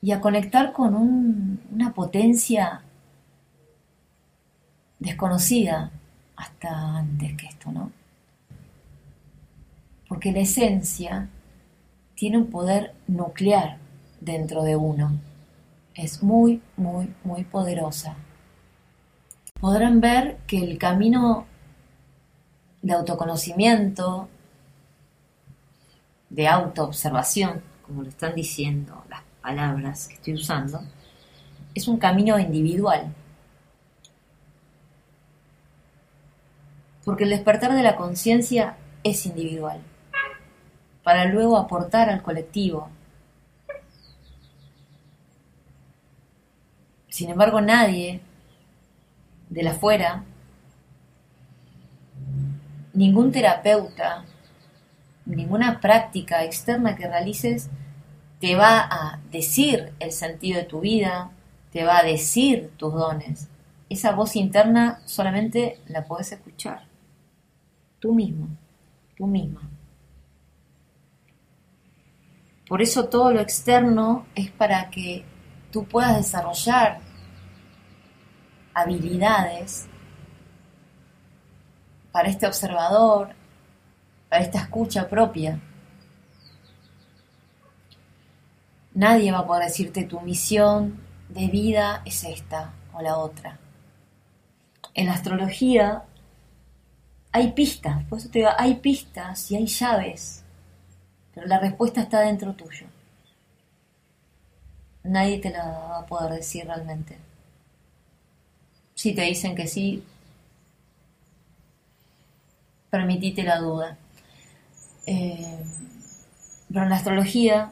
Y 0.01 0.11
a 0.11 0.19
conectar 0.19 0.73
con 0.73 1.61
una 1.71 1.93
potencia 1.93 2.83
desconocida 4.99 5.91
hasta 6.35 6.97
antes 6.97 7.35
que 7.35 7.47
esto, 7.47 7.71
¿no? 7.71 7.91
Porque 10.07 10.31
la 10.31 10.39
esencia 10.39 11.29
tiene 12.15 12.37
un 12.37 12.47
poder 12.47 12.93
nuclear 13.07 13.77
dentro 14.19 14.63
de 14.63 14.75
uno. 14.75 15.19
Es 15.93 16.23
muy, 16.23 16.61
muy, 16.77 17.13
muy 17.23 17.43
poderosa. 17.43 18.15
Podrán 19.59 19.99
ver 19.99 20.37
que 20.47 20.57
el 20.63 20.77
camino 20.77 21.45
de 22.81 22.93
autoconocimiento, 22.93 24.29
de 26.29 26.47
autoobservación, 26.47 27.61
como 27.85 28.03
lo 28.03 28.09
están 28.09 28.35
diciendo 28.35 29.03
las 29.09 29.21
palabras 29.41 30.07
que 30.07 30.15
estoy 30.15 30.35
usando, 30.35 30.81
es 31.73 31.87
un 31.87 31.97
camino 31.97 32.39
individual. 32.39 33.13
Porque 37.09 37.23
el 37.23 37.31
despertar 37.31 37.73
de 37.73 37.81
la 37.81 37.95
conciencia 37.95 38.77
es 39.03 39.25
individual, 39.25 39.81
para 41.01 41.25
luego 41.25 41.57
aportar 41.57 42.07
al 42.07 42.21
colectivo. 42.21 42.87
Sin 47.07 47.31
embargo, 47.31 47.61
nadie 47.61 48.21
de 49.49 49.63
la 49.63 49.73
fuera 49.73 50.23
ningún 52.93 53.31
terapeuta, 53.31 54.23
ninguna 55.25 55.81
práctica 55.81 56.43
externa 56.43 56.95
que 56.95 57.07
realices 57.07 57.71
te 58.39 58.55
va 58.55 58.81
a 58.81 59.19
decir 59.31 59.93
el 59.99 60.11
sentido 60.11 60.59
de 60.59 60.65
tu 60.65 60.81
vida, 60.81 61.31
te 61.71 61.83
va 61.85 61.97
a 61.97 62.03
decir 62.03 62.69
tus 62.77 62.93
dones. 62.93 63.47
Esa 63.89 64.11
voz 64.11 64.35
interna 64.35 65.01
solamente 65.05 65.79
la 65.87 66.05
puedes 66.05 66.31
escuchar. 66.31 66.88
Tú 67.99 68.13
mismo, 68.13 68.47
tú 69.17 69.27
misma. 69.27 69.61
Por 72.67 72.81
eso 72.81 73.09
todo 73.09 73.31
lo 73.31 73.39
externo 73.39 74.27
es 74.35 74.51
para 74.51 74.89
que 74.89 75.25
tú 75.71 75.85
puedas 75.85 76.17
desarrollar 76.17 76.99
habilidades 78.73 79.87
para 82.11 82.29
este 82.29 82.47
observador, 82.47 83.29
para 84.29 84.43
esta 84.43 84.59
escucha 84.59 85.09
propia. 85.09 85.59
Nadie 88.93 89.31
va 89.31 89.39
a 89.39 89.47
poder 89.47 89.65
decirte 89.65 90.03
tu 90.03 90.19
misión 90.21 90.99
de 91.29 91.47
vida 91.47 92.01
es 92.05 92.23
esta 92.23 92.73
o 92.93 93.01
la 93.01 93.17
otra. 93.17 93.59
En 94.93 95.07
la 95.07 95.13
astrología 95.13 96.03
hay 97.31 97.51
pistas, 97.51 98.03
por 98.05 98.19
eso 98.19 98.29
te 98.29 98.39
digo, 98.39 98.51
hay 98.57 98.75
pistas 98.75 99.51
y 99.51 99.55
hay 99.55 99.67
llaves, 99.67 100.43
pero 101.33 101.47
la 101.47 101.59
respuesta 101.59 102.01
está 102.01 102.21
dentro 102.21 102.53
tuyo. 102.53 102.87
Nadie 105.03 105.39
te 105.39 105.49
la 105.49 105.65
va 105.65 105.99
a 105.99 106.05
poder 106.05 106.33
decir 106.33 106.65
realmente. 106.65 107.17
Si 108.95 109.13
te 109.13 109.21
dicen 109.21 109.55
que 109.55 109.67
sí, 109.67 110.03
permitite 112.89 113.43
la 113.43 113.59
duda. 113.59 113.97
Eh, 115.05 115.63
pero 116.67 116.83
en 116.83 116.89
la 116.89 116.97
astrología, 116.97 117.71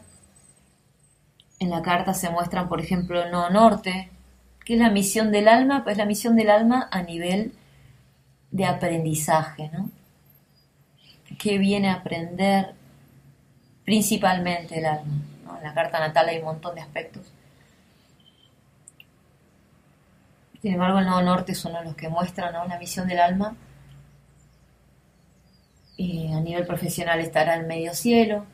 en 1.59 1.69
la 1.69 1.81
carta 1.81 2.13
se 2.13 2.29
muestran, 2.29 2.69
por 2.69 2.79
ejemplo, 2.79 3.23
el 3.23 3.31
norte, 3.31 4.09
que 4.63 4.75
es 4.75 4.79
la 4.79 4.89
misión 4.89 5.31
del 5.31 5.47
alma, 5.47 5.83
pues 5.83 5.97
la 5.97 6.05
misión 6.05 6.35
del 6.35 6.49
alma 6.49 6.87
a 6.91 7.03
nivel 7.03 7.53
de 8.51 8.65
aprendizaje, 8.65 9.69
¿no? 9.73 9.89
Que 11.37 11.57
viene 11.57 11.89
a 11.89 11.95
aprender 11.95 12.73
principalmente 13.85 14.79
el 14.79 14.85
alma. 14.85 15.21
En 15.57 15.63
la 15.63 15.73
carta 15.73 15.99
natal 15.99 16.29
hay 16.29 16.37
un 16.39 16.45
montón 16.45 16.75
de 16.75 16.81
aspectos. 16.81 17.31
Sin 20.61 20.73
embargo, 20.73 20.99
el 20.99 21.05
nodo 21.05 21.21
norte 21.21 21.53
son 21.55 21.73
los 21.83 21.95
que 21.95 22.09
muestran 22.09 22.53
la 22.53 22.79
misión 22.79 23.07
del 23.07 23.19
alma 23.19 23.55
a 25.99 26.41
nivel 26.41 26.65
profesional 26.65 27.19
estará 27.19 27.55
en 27.55 27.67
medio 27.67 27.93
cielo. 27.93 28.45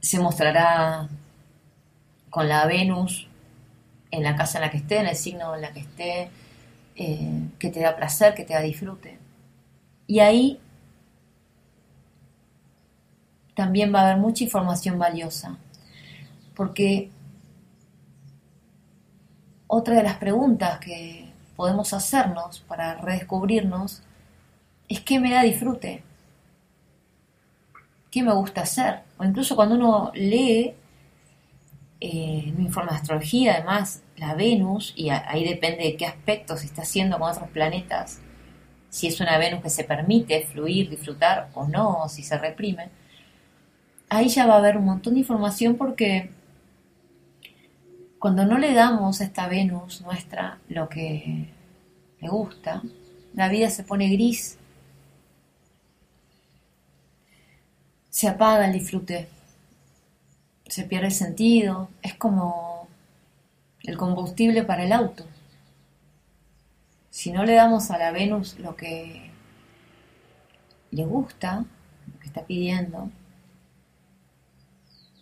Se 0.00 0.18
mostrará 0.18 1.08
con 2.30 2.48
la 2.48 2.66
Venus 2.66 3.28
en 4.10 4.22
la 4.22 4.36
casa 4.36 4.58
en 4.58 4.62
la 4.62 4.70
que 4.70 4.76
esté, 4.76 4.98
en 4.98 5.06
el 5.06 5.16
signo 5.16 5.54
en 5.54 5.62
la 5.62 5.72
que 5.72 5.80
esté, 5.80 6.30
eh, 6.96 7.48
que 7.58 7.70
te 7.70 7.80
da 7.80 7.96
placer, 7.96 8.34
que 8.34 8.44
te 8.44 8.54
da 8.54 8.60
disfrute. 8.60 9.18
Y 10.06 10.20
ahí 10.20 10.60
también 13.54 13.94
va 13.94 14.00
a 14.00 14.10
haber 14.10 14.18
mucha 14.18 14.44
información 14.44 14.98
valiosa, 14.98 15.56
porque 16.54 17.10
otra 19.66 19.96
de 19.96 20.02
las 20.02 20.16
preguntas 20.16 20.78
que 20.78 21.30
podemos 21.56 21.92
hacernos 21.92 22.60
para 22.60 22.96
redescubrirnos 22.96 24.02
es 24.88 25.00
que 25.00 25.18
me 25.18 25.32
da 25.32 25.42
disfrute, 25.42 26.02
qué 28.10 28.22
me 28.22 28.32
gusta 28.32 28.62
hacer. 28.62 29.00
O 29.18 29.24
incluso 29.24 29.56
cuando 29.56 29.74
uno 29.74 30.12
lee 30.14 30.74
eh, 32.06 32.52
un 32.54 32.62
informe 32.62 32.90
de 32.90 32.98
astrología, 32.98 33.54
además, 33.54 34.02
la 34.18 34.34
Venus, 34.34 34.92
y 34.94 35.08
ahí 35.08 35.42
depende 35.42 35.84
de 35.84 35.96
qué 35.96 36.04
aspectos 36.04 36.60
se 36.60 36.66
está 36.66 36.82
haciendo 36.82 37.18
con 37.18 37.30
otros 37.30 37.48
planetas, 37.48 38.20
si 38.90 39.06
es 39.06 39.20
una 39.20 39.38
Venus 39.38 39.62
que 39.62 39.70
se 39.70 39.84
permite 39.84 40.42
fluir, 40.44 40.90
disfrutar 40.90 41.48
o 41.54 41.66
no, 41.66 42.02
o 42.02 42.08
si 42.10 42.22
se 42.22 42.36
reprime, 42.36 42.90
ahí 44.10 44.28
ya 44.28 44.46
va 44.46 44.56
a 44.56 44.58
haber 44.58 44.76
un 44.76 44.84
montón 44.84 45.14
de 45.14 45.20
información 45.20 45.76
porque 45.76 46.30
cuando 48.18 48.44
no 48.44 48.58
le 48.58 48.74
damos 48.74 49.22
a 49.22 49.24
esta 49.24 49.48
Venus 49.48 50.02
nuestra 50.02 50.58
lo 50.68 50.90
que 50.90 51.48
le 52.20 52.28
gusta, 52.28 52.82
la 53.32 53.48
vida 53.48 53.70
se 53.70 53.82
pone 53.82 54.10
gris. 54.10 54.58
Se 58.10 58.28
apaga 58.28 58.66
el 58.66 58.74
disfrute, 58.74 59.26
se 60.74 60.82
pierde 60.82 61.06
el 61.06 61.12
sentido, 61.12 61.88
es 62.02 62.14
como 62.14 62.88
el 63.84 63.96
combustible 63.96 64.64
para 64.64 64.82
el 64.82 64.90
auto. 64.90 65.24
Si 67.10 67.30
no 67.30 67.44
le 67.44 67.54
damos 67.54 67.92
a 67.92 67.98
la 67.98 68.10
Venus 68.10 68.58
lo 68.58 68.74
que 68.74 69.30
le 70.90 71.04
gusta, 71.04 71.64
lo 72.12 72.18
que 72.18 72.26
está 72.26 72.44
pidiendo, 72.44 73.08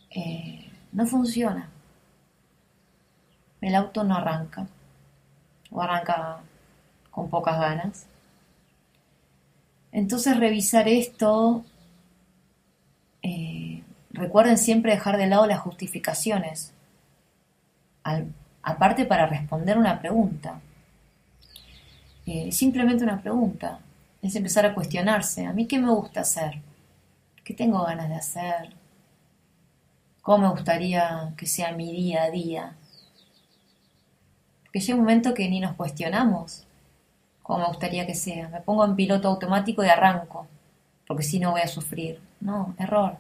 eh, 0.09 0.71
no 0.91 1.07
funciona. 1.07 1.69
El 3.61 3.75
auto 3.75 4.05
no 4.05 4.17
arranca, 4.17 4.67
o 5.71 5.83
arranca 5.83 6.41
con 7.11 7.29
pocas 7.29 7.61
ganas. 7.61 8.07
Entonces 9.93 10.35
revisar 10.39 10.89
esto 10.89 11.63
eh, 13.21 13.62
recuerden 14.13 14.59
siempre 14.59 14.93
dejar 14.93 15.17
de 15.17 15.27
lado 15.27 15.47
las 15.47 15.61
justificaciones, 15.61 16.73
aparte 18.63 19.05
para 19.05 19.27
responder 19.27 19.79
una 19.79 20.01
pregunta. 20.01 20.61
Eh, 22.27 22.53
simplemente 22.53 23.05
una 23.05 23.21
pregunta, 23.21 23.81
es 24.23 24.37
empezar 24.37 24.65
a 24.67 24.75
cuestionarse, 24.75 25.47
¿a 25.47 25.53
mí 25.53 25.67
qué 25.67 25.79
me 25.79 25.91
gusta 25.91 26.21
hacer? 26.21 26.61
¿Qué 27.45 27.55
tengo 27.55 27.85
ganas 27.85 28.09
de 28.09 28.15
hacer? 28.15 28.75
¿Cómo 30.23 30.47
me 30.47 30.51
gustaría 30.51 31.33
que 31.37 31.47
sea 31.47 31.73
mi 31.73 31.91
día 31.91 32.23
a 32.23 32.31
día? 32.31 32.77
Porque 34.63 34.79
llega 34.79 34.95
un 34.95 35.01
momento 35.01 35.35
que 35.35 35.49
ni 35.49 35.59
nos 35.59 35.75
cuestionamos 35.75 36.65
cómo 37.43 37.59
me 37.59 37.67
gustaría 37.67 38.07
que 38.07 38.15
sea. 38.15 38.49
Me 38.49 38.61
pongo 38.61 38.85
en 38.85 38.97
piloto 38.97 39.29
automático 39.29 39.85
y 39.85 39.89
arranco. 39.89 40.47
porque 41.07 41.25
si 41.25 41.41
no 41.41 41.51
voy 41.51 41.61
a 41.61 41.69
sufrir. 41.69 42.21
No, 42.41 42.75
error. 42.79 43.17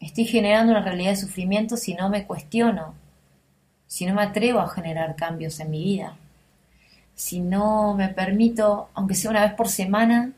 Estoy 0.00 0.24
generando 0.24 0.72
una 0.72 0.80
realidad 0.80 1.10
de 1.10 1.16
sufrimiento 1.16 1.76
si 1.76 1.92
no 1.94 2.08
me 2.08 2.26
cuestiono, 2.26 2.94
si 3.86 4.06
no 4.06 4.14
me 4.14 4.22
atrevo 4.22 4.60
a 4.60 4.68
generar 4.68 5.14
cambios 5.14 5.60
en 5.60 5.70
mi 5.70 5.84
vida, 5.84 6.16
si 7.14 7.38
no 7.40 7.92
me 7.94 8.08
permito, 8.08 8.88
aunque 8.94 9.14
sea 9.14 9.30
una 9.30 9.42
vez 9.42 9.52
por 9.52 9.68
semana, 9.68 10.32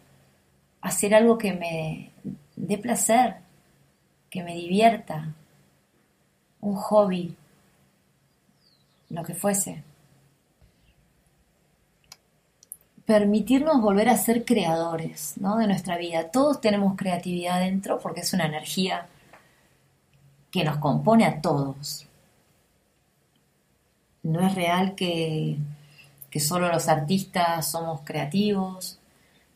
hacer 0.81 1.15
algo 1.15 1.39
que 1.39 1.53
me 1.53 2.11
dé 2.57 2.77
placer, 2.77 3.37
que 4.31 4.43
me 4.43 4.57
divierta, 4.57 5.33
un 6.61 6.75
hobby, 6.75 7.37
lo 9.11 9.23
que 9.23 9.35
fuese. 9.35 9.85
Permitirnos 13.07 13.81
volver 13.81 14.09
a 14.09 14.17
ser 14.17 14.45
creadores 14.45 15.35
¿no? 15.39 15.59
de 15.59 15.69
nuestra 15.69 15.99
vida. 15.99 16.31
Todos 16.31 16.61
tenemos 16.61 16.97
creatividad 16.97 17.61
dentro 17.61 18.01
porque 18.01 18.21
es 18.21 18.33
una 18.33 18.47
energía 18.47 19.07
que 20.53 20.63
nos 20.63 20.77
compone 20.77 21.25
a 21.25 21.41
todos. 21.41 22.07
No 24.23 24.47
es 24.47 24.55
real 24.55 24.95
que, 24.95 25.57
solo 26.39 26.69
los 26.71 26.89
artistas 26.89 27.71
somos 27.71 28.03
creativos, 28.05 29.01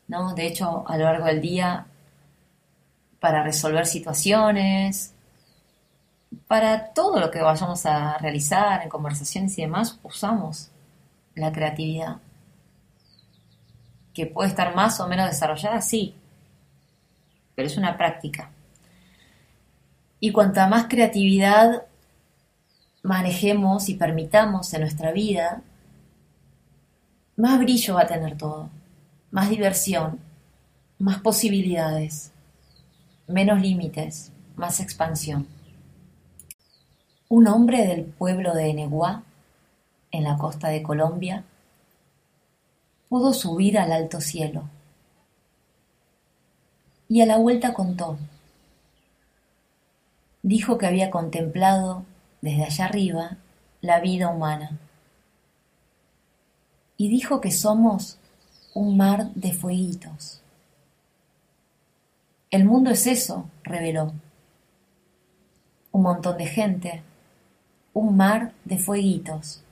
¿no? 0.07 0.33
De 0.33 0.47
hecho, 0.47 0.83
a 0.87 0.97
lo 0.97 1.05
largo 1.05 1.25
del 1.25 1.39
día, 1.39 1.85
para 3.19 3.43
resolver 3.43 3.85
situaciones, 3.85 5.13
para 6.47 6.93
todo 6.93 7.19
lo 7.19 7.31
que 7.31 7.41
vayamos 7.41 7.85
a 7.85 8.17
realizar 8.17 8.81
en 8.81 8.89
conversaciones 8.89 9.57
y 9.57 9.61
demás, 9.61 9.99
usamos 10.03 10.71
la 11.35 11.51
creatividad. 11.51 12.17
Que 14.13 14.25
puede 14.25 14.49
estar 14.49 14.75
más 14.75 14.99
o 14.99 15.07
menos 15.07 15.27
desarrollada, 15.27 15.79
sí, 15.81 16.15
pero 17.55 17.67
es 17.67 17.77
una 17.77 17.95
práctica. 17.95 18.49
Y 20.19 20.31
cuanta 20.31 20.67
más 20.67 20.87
creatividad 20.87 21.83
manejemos 23.03 23.89
y 23.89 23.95
permitamos 23.95 24.73
en 24.73 24.81
nuestra 24.81 25.11
vida, 25.11 25.61
más 27.37 27.59
brillo 27.59 27.95
va 27.95 28.01
a 28.01 28.07
tener 28.07 28.37
todo, 28.37 28.69
más 29.31 29.49
diversión, 29.49 30.19
más 30.99 31.19
posibilidades, 31.21 32.31
menos 33.27 33.61
límites, 33.61 34.31
más 34.55 34.79
expansión. 34.79 35.47
Un 37.29 37.47
hombre 37.47 37.85
del 37.85 38.03
pueblo 38.05 38.53
de 38.53 38.71
Eneguá, 38.71 39.23
en 40.11 40.23
la 40.23 40.37
costa 40.37 40.69
de 40.69 40.81
Colombia, 40.81 41.43
pudo 43.07 43.33
subir 43.33 43.77
al 43.77 43.91
alto 43.91 44.19
cielo. 44.19 44.69
Y 47.07 47.21
a 47.21 47.25
la 47.25 47.37
vuelta 47.37 47.73
contó. 47.73 48.17
Dijo 50.47 50.77
que 50.77 50.85
había 50.85 51.11
contemplado 51.11 52.05
desde 52.39 52.63
allá 52.63 52.85
arriba 52.85 53.35
la 53.81 53.99
vida 53.99 54.29
humana. 54.29 54.79
Y 56.95 57.09
dijo 57.09 57.41
que 57.41 57.51
somos 57.51 58.17
un 58.73 58.95
mar 58.95 59.33
de 59.35 59.51
fueguitos. 59.51 60.41
El 62.49 62.63
mundo 62.63 62.91
es 62.91 63.07
eso, 63.07 63.49
reveló. 63.61 64.13
Un 65.91 66.03
montón 66.03 66.37
de 66.37 66.45
gente, 66.45 67.03
un 67.93 68.15
mar 68.15 68.53
de 68.63 68.77
fueguitos. 68.77 69.65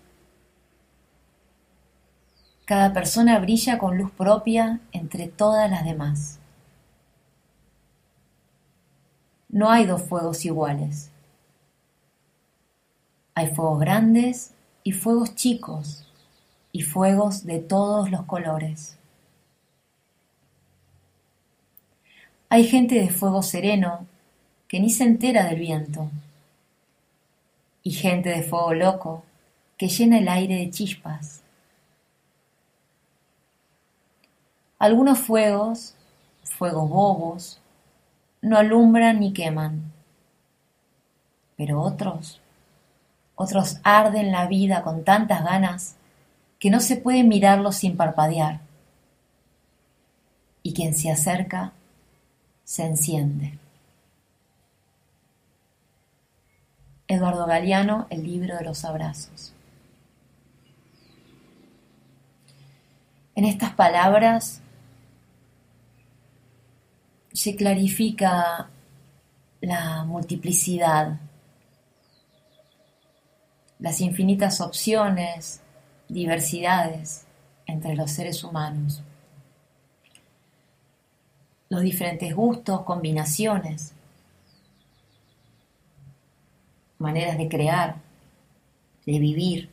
Cada 2.65 2.91
persona 2.91 3.39
brilla 3.39 3.77
con 3.77 3.97
luz 3.97 4.11
propia 4.11 4.81
entre 4.91 5.29
todas 5.29 5.71
las 5.71 5.85
demás. 5.85 6.41
No 9.55 9.71
hay 9.71 9.85
dos 9.85 10.01
fuegos 10.01 10.43
iguales. 10.43 11.11
Hay 13.35 13.55
fuegos 13.55 13.79
grandes 13.79 14.53
y 14.83 14.91
fuegos 14.91 15.33
chicos 15.35 16.05
y 16.73 16.81
fuegos 16.81 17.45
de 17.45 17.59
todos 17.59 18.11
los 18.11 18.23
colores. 18.23 18.97
Hay 22.49 22.65
gente 22.65 22.95
de 22.95 23.09
fuego 23.09 23.41
sereno 23.43 24.05
que 24.67 24.81
ni 24.81 24.89
se 24.89 25.05
entera 25.05 25.45
del 25.45 25.61
viento 25.61 26.11
y 27.81 27.91
gente 27.91 28.31
de 28.31 28.43
fuego 28.43 28.73
loco 28.73 29.23
que 29.77 29.87
llena 29.87 30.19
el 30.19 30.27
aire 30.27 30.55
de 30.55 30.69
chispas. 30.69 31.43
Algunos 34.79 35.19
fuegos, 35.19 35.95
fuegos 36.43 36.89
bobos, 36.89 37.61
no 38.45 38.57
alumbran 38.57 39.19
ni 39.19 39.33
queman, 39.33 39.91
pero 41.57 41.81
otros, 41.81 42.39
otros 43.33 43.79
arden 43.83 44.31
la 44.31 44.45
vida 44.45 44.83
con 44.83 45.03
tantas 45.03 45.43
ganas 45.43 45.95
que 46.59 46.69
no 46.69 46.79
se 46.79 46.95
puede 46.95 47.23
mirarlos 47.23 47.77
sin 47.77 47.97
parpadear, 47.97 48.61
y 50.61 50.73
quien 50.73 50.93
se 50.93 51.09
acerca 51.09 51.73
se 52.63 52.85
enciende. 52.85 53.57
Eduardo 57.07 57.47
Galeano, 57.47 58.05
El 58.11 58.23
libro 58.23 58.57
de 58.57 58.63
los 58.63 58.85
abrazos. 58.85 59.53
En 63.33 63.45
estas 63.45 63.73
palabras 63.73 64.61
se 67.35 67.55
clarifica 67.55 68.69
la 69.59 70.05
multiplicidad, 70.05 71.19
las 73.77 73.99
infinitas 73.99 74.61
opciones, 74.61 75.59
diversidades 76.07 77.25
entre 77.65 77.95
los 77.95 78.11
seres 78.11 78.43
humanos, 78.43 79.01
los 81.67 81.81
diferentes 81.81 82.33
gustos, 82.33 82.83
combinaciones, 82.83 83.91
maneras 86.99 87.37
de 87.37 87.49
crear, 87.49 87.97
de 89.05 89.19
vivir. 89.19 89.69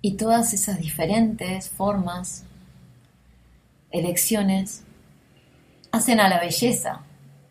Y 0.00 0.14
todas 0.16 0.54
esas 0.54 0.78
diferentes 0.78 1.68
formas, 1.68 2.44
elecciones, 3.90 4.85
hacen 5.96 6.20
a 6.20 6.28
la 6.28 6.38
belleza 6.38 7.00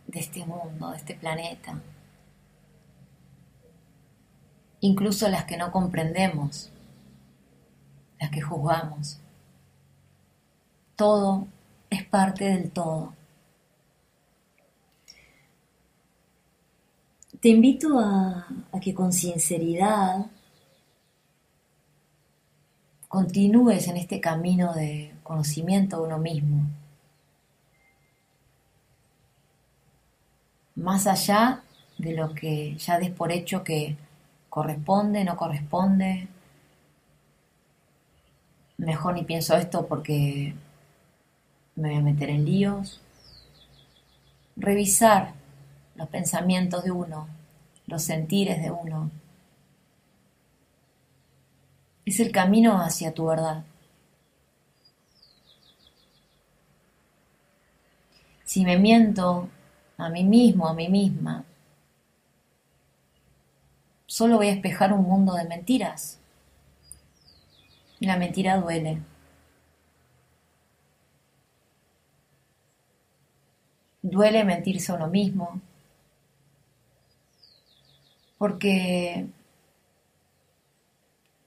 de 0.06 0.20
este 0.20 0.46
mundo, 0.46 0.92
de 0.92 0.98
este 0.98 1.16
planeta. 1.16 1.80
Incluso 4.82 5.28
las 5.30 5.46
que 5.46 5.58
no 5.58 5.72
comprendemos, 5.72 6.72
las 8.20 8.30
que 8.30 8.42
juzgamos. 8.42 9.20
Todo 10.96 11.48
es 11.90 12.04
parte 12.06 12.46
del 12.46 12.72
todo. 12.72 13.14
Te 17.42 17.50
invito 17.50 18.00
a, 18.00 18.48
que 18.82 18.94
con 18.94 19.12
sinceridad 19.12 20.28
continúes 23.08 23.88
en 23.88 23.98
este 23.98 24.20
camino 24.20 24.74
de 24.74 25.14
conocimiento 25.24 25.98
de 25.98 26.04
uno 26.04 26.20
mismo. 26.20 26.66
Más 30.86 31.08
allá 31.08 31.64
de 31.98 32.14
lo 32.14 32.36
que 32.36 32.76
ya 32.78 33.00
des 33.00 33.10
por 33.10 33.32
hecho 33.32 33.64
que 33.64 33.98
corresponde, 34.50 35.24
no 35.24 35.36
corresponde. 35.36 36.28
Mejor 38.78 39.16
ni 39.16 39.24
pienso 39.24 39.56
esto 39.58 39.88
porque 39.88 40.54
me 41.76 41.90
voy 41.90 41.98
a 41.98 42.02
meter 42.02 42.30
en 42.30 42.46
líos. 42.46 43.02
Revisar 44.58 45.34
los 45.96 46.08
pensamientos 46.10 46.84
de 46.84 46.92
uno, 46.92 47.30
los 47.88 48.04
sentires 48.04 48.62
de 48.62 48.70
uno. 48.70 49.10
Es 52.06 52.20
el 52.20 52.32
camino 52.32 52.80
hacia 52.80 53.12
tu 53.12 53.26
verdad. 53.26 53.64
Si 58.44 58.64
me 58.64 58.78
miento 58.78 59.50
a 59.98 60.10
mí 60.10 60.24
mismo, 60.24 60.68
a 60.68 60.74
mí 60.74 60.90
misma, 60.90 61.46
solo 64.06 64.38
voy 64.38 64.48
a 64.48 64.54
espejar 64.54 64.94
un 64.94 65.04
mundo 65.04 65.34
de 65.34 65.46
mentiras. 65.46 66.20
La 68.00 68.18
mentira 68.18 68.58
duele. 68.58 69.02
Duele 74.02 74.44
mentirse 74.44 74.92
a 74.92 74.96
uno 74.96 75.08
mismo, 75.08 75.60
porque 78.38 79.28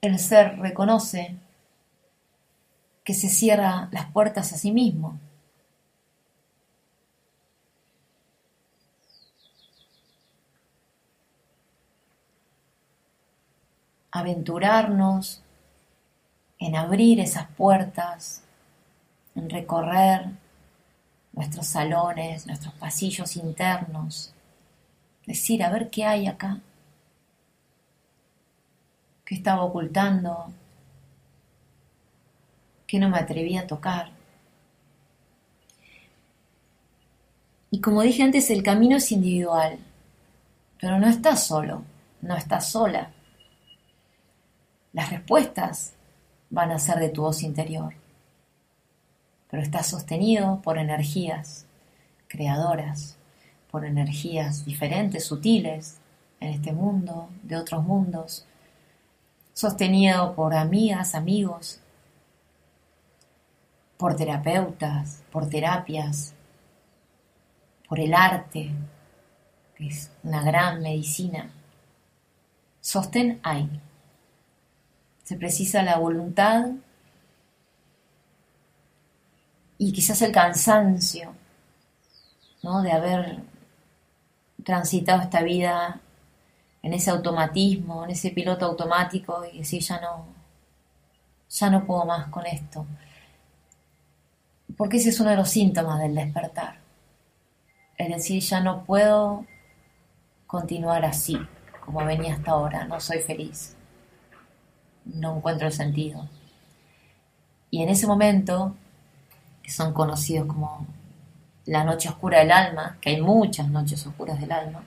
el 0.01 0.19
ser 0.19 0.59
reconoce 0.59 1.37
que 3.03 3.13
se 3.13 3.29
cierra 3.29 3.89
las 3.91 4.11
puertas 4.11 4.53
a 4.53 4.57
sí 4.57 4.71
mismo. 4.71 5.19
Aventurarnos 14.19 15.41
en 16.59 16.75
abrir 16.75 17.21
esas 17.21 17.47
puertas, 17.51 18.43
en 19.33 19.49
recorrer 19.49 20.31
nuestros 21.31 21.67
salones, 21.67 22.45
nuestros 22.45 22.73
pasillos 22.73 23.37
internos, 23.37 24.33
decir, 25.25 25.63
a 25.63 25.69
ver 25.69 25.89
qué 25.89 26.03
hay 26.03 26.27
acá, 26.27 26.59
qué 29.23 29.35
estaba 29.35 29.63
ocultando, 29.63 30.51
qué 32.87 32.99
no 32.99 33.07
me 33.07 33.19
atreví 33.19 33.55
a 33.55 33.67
tocar. 33.67 34.11
Y 37.71 37.79
como 37.79 38.01
dije 38.01 38.23
antes, 38.23 38.49
el 38.49 38.63
camino 38.63 38.97
es 38.97 39.13
individual, 39.13 39.79
pero 40.81 40.99
no 40.99 41.07
estás 41.07 41.47
solo, 41.47 41.83
no 42.21 42.35
estás 42.35 42.69
sola. 42.69 43.11
Las 44.93 45.11
respuestas 45.11 45.93
van 46.49 46.71
a 46.71 46.79
ser 46.79 46.97
de 46.99 47.09
tu 47.09 47.21
voz 47.21 47.43
interior, 47.43 47.93
pero 49.49 49.61
estás 49.61 49.87
sostenido 49.87 50.61
por 50.61 50.77
energías 50.77 51.65
creadoras, 52.27 53.17
por 53.69 53.85
energías 53.85 54.65
diferentes, 54.65 55.25
sutiles, 55.25 55.99
en 56.39 56.49
este 56.49 56.71
mundo, 56.71 57.29
de 57.43 57.57
otros 57.57 57.83
mundos, 57.83 58.45
sostenido 59.53 60.33
por 60.35 60.55
amigas, 60.55 61.15
amigos, 61.15 61.81
por 63.97 64.15
terapeutas, 64.15 65.23
por 65.31 65.49
terapias, 65.49 66.33
por 67.87 67.99
el 67.99 68.13
arte, 68.13 68.71
que 69.75 69.87
es 69.87 70.11
una 70.23 70.41
gran 70.41 70.81
medicina. 70.81 71.51
Sostén 72.79 73.39
hay. 73.43 73.69
Se 75.29 75.35
precisa 75.35 75.83
la 75.83 75.99
voluntad 75.99 76.71
y 79.77 79.93
quizás 79.93 80.23
el 80.23 80.31
cansancio 80.31 81.35
¿no? 82.63 82.81
de 82.81 82.91
haber 82.91 83.43
transitado 84.63 85.21
esta 85.21 85.43
vida 85.43 86.01
en 86.81 86.93
ese 86.95 87.11
automatismo, 87.11 88.05
en 88.05 88.09
ese 88.09 88.31
piloto 88.31 88.65
automático 88.65 89.45
y 89.45 89.59
decir 89.59 89.83
ya 89.83 90.01
no, 90.01 90.25
ya 91.47 91.69
no 91.69 91.85
puedo 91.85 92.05
más 92.05 92.29
con 92.29 92.47
esto. 92.47 92.87
Porque 94.75 94.97
ese 94.97 95.09
es 95.09 95.19
uno 95.19 95.29
de 95.29 95.35
los 95.37 95.49
síntomas 95.51 95.99
del 95.99 96.15
despertar. 96.15 96.79
Es 97.99 98.09
decir, 98.09 98.41
ya 98.41 98.61
no 98.61 98.83
puedo 98.83 99.45
continuar 100.47 101.05
así, 101.05 101.37
como 101.85 102.03
venía 102.03 102.33
hasta 102.33 102.49
ahora, 102.49 102.85
no 102.85 102.99
soy 102.99 103.19
feliz, 103.19 103.75
no 105.13 105.37
encuentro 105.37 105.67
el 105.67 105.73
sentido. 105.73 106.27
Y 107.71 107.83
en 107.83 107.89
ese 107.89 108.07
momento, 108.07 108.75
que 109.61 109.71
son 109.71 109.93
conocidos 109.93 110.47
como 110.47 110.87
la 111.65 111.83
noche 111.83 112.09
oscura 112.09 112.39
del 112.39 112.51
alma, 112.51 112.97
que 113.01 113.11
hay 113.11 113.21
muchas 113.21 113.69
noches 113.69 114.05
oscuras 114.05 114.39
del 114.39 114.51
alma, 114.51 114.83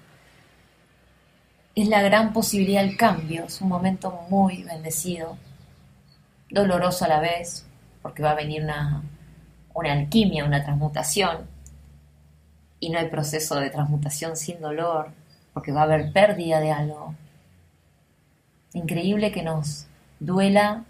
es 1.74 1.88
la 1.88 2.02
gran 2.02 2.32
posibilidad 2.32 2.82
del 2.82 2.96
cambio, 2.96 3.44
es 3.44 3.60
un 3.60 3.68
momento 3.68 4.26
muy 4.28 4.62
bendecido, 4.64 5.38
doloroso 6.50 7.04
a 7.04 7.08
la 7.08 7.20
vez, 7.20 7.66
porque 8.02 8.22
va 8.22 8.32
a 8.32 8.34
venir 8.34 8.62
una, 8.62 9.02
una 9.72 9.92
alquimia, 9.92 10.44
una 10.44 10.62
transmutación, 10.62 11.46
y 12.78 12.90
no 12.90 12.98
hay 12.98 13.08
proceso 13.08 13.60
de 13.60 13.70
transmutación 13.70 14.36
sin 14.36 14.60
dolor, 14.60 15.12
porque 15.54 15.72
va 15.72 15.82
a 15.82 15.84
haber 15.84 16.12
pérdida 16.12 16.58
de 16.60 16.72
algo. 16.72 17.14
Increíble 18.74 19.30
que 19.30 19.42
nos 19.42 19.86
duela 20.24 20.84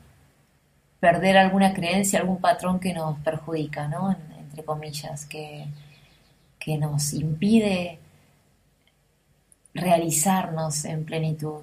perder 1.01 1.37
alguna 1.37 1.75
creencia, 1.75 2.21
algún 2.21 2.41
patrón 2.41 2.79
que 2.79 2.95
nos 2.95 3.19
perjudica, 3.19 3.89
¿no? 3.89 4.15
entre 4.39 4.65
comillas, 4.65 5.27
que, 5.27 5.67
que 6.59 6.79
nos 6.79 7.13
impide 7.13 7.99
realizarnos 9.75 10.85
en 10.85 11.05
plenitud. 11.05 11.63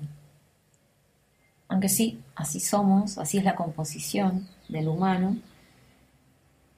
Aunque 1.67 1.87
sí, 1.87 2.19
así 2.35 2.59
somos, 2.59 3.17
así 3.17 3.37
es 3.37 3.43
la 3.43 3.55
composición 3.55 4.47
del 4.67 4.87
humano, 4.87 5.37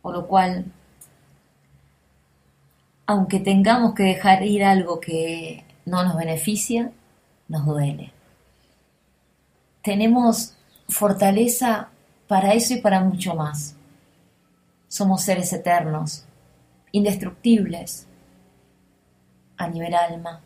por 0.01 0.13
lo 0.13 0.27
cual, 0.27 0.65
aunque 3.05 3.39
tengamos 3.39 3.93
que 3.95 4.03
dejar 4.03 4.43
ir 4.43 4.63
algo 4.65 4.99
que 4.99 5.63
no 5.85 6.03
nos 6.03 6.17
beneficia, 6.17 6.91
nos 7.47 7.65
duele. 7.65 8.11
Tenemos 9.81 10.57
fortaleza 10.91 11.89
para 12.27 12.53
eso 12.53 12.73
y 12.73 12.81
para 12.81 12.99
mucho 12.99 13.33
más. 13.33 13.75
Somos 14.87 15.23
seres 15.23 15.51
eternos, 15.53 16.25
indestructibles 16.91 18.07
a 19.57 19.67
nivel 19.67 19.95
alma. 19.95 20.41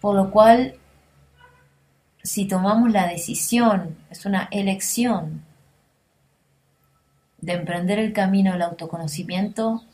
Por 0.00 0.16
lo 0.16 0.30
cual, 0.30 0.74
si 2.22 2.46
tomamos 2.46 2.90
la 2.90 3.06
decisión, 3.06 3.96
es 4.10 4.26
una 4.26 4.48
elección 4.50 5.44
de 7.40 7.52
emprender 7.52 8.00
el 8.00 8.12
camino 8.12 8.52
del 8.52 8.62
autoconocimiento, 8.62 9.84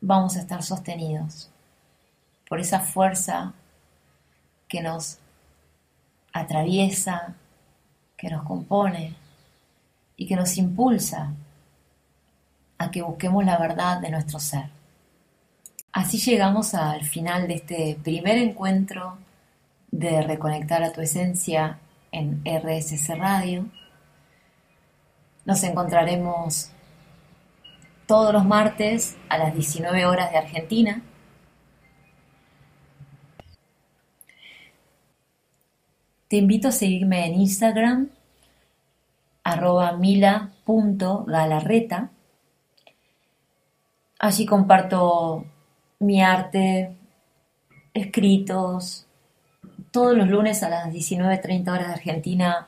vamos 0.00 0.36
a 0.36 0.40
estar 0.40 0.62
sostenidos 0.62 1.50
por 2.48 2.60
esa 2.60 2.80
fuerza 2.80 3.52
que 4.68 4.80
nos 4.80 5.18
atraviesa, 6.40 7.34
que 8.16 8.30
nos 8.30 8.44
compone 8.44 9.14
y 10.16 10.26
que 10.26 10.36
nos 10.36 10.56
impulsa 10.56 11.32
a 12.78 12.90
que 12.90 13.02
busquemos 13.02 13.44
la 13.44 13.58
verdad 13.58 14.00
de 14.00 14.10
nuestro 14.10 14.38
ser. 14.38 14.70
Así 15.92 16.18
llegamos 16.18 16.74
al 16.74 17.04
final 17.04 17.48
de 17.48 17.54
este 17.54 17.98
primer 18.02 18.38
encuentro 18.38 19.18
de 19.90 20.22
Reconectar 20.22 20.82
a 20.82 20.92
tu 20.92 21.00
Esencia 21.00 21.78
en 22.12 22.42
RSC 22.44 23.14
Radio. 23.16 23.66
Nos 25.44 25.62
encontraremos 25.62 26.70
todos 28.06 28.32
los 28.32 28.44
martes 28.44 29.16
a 29.28 29.38
las 29.38 29.54
19 29.54 30.06
horas 30.06 30.30
de 30.30 30.38
Argentina. 30.38 31.02
Te 36.28 36.36
invito 36.38 36.68
a 36.68 36.72
seguirme 36.72 37.26
en 37.26 37.34
Instagram, 37.34 38.08
mila.galarreta. 40.00 42.10
Allí 44.18 44.44
comparto 44.44 45.46
mi 46.00 46.20
arte, 46.20 46.96
escritos. 47.94 49.06
Todos 49.92 50.16
los 50.16 50.26
lunes 50.26 50.64
a 50.64 50.68
las 50.68 50.92
19.30 50.92 51.72
horas 51.72 51.86
de 51.86 51.94
Argentina 51.94 52.66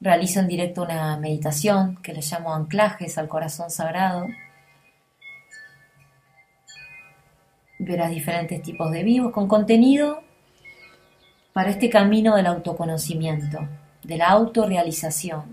realizo 0.00 0.38
en 0.38 0.46
directo 0.46 0.84
una 0.84 1.16
meditación 1.16 1.96
que 1.96 2.12
le 2.12 2.20
llamo 2.20 2.54
anclajes 2.54 3.18
al 3.18 3.26
corazón 3.26 3.70
sagrado. 3.70 4.28
Verás 7.80 8.10
diferentes 8.10 8.62
tipos 8.62 8.92
de 8.92 9.02
vivos 9.02 9.32
con 9.32 9.48
contenido 9.48 10.27
para 11.52 11.70
este 11.70 11.90
camino 11.90 12.36
del 12.36 12.46
autoconocimiento, 12.46 13.58
de 14.04 14.16
la 14.16 14.28
autorrealización. 14.28 15.44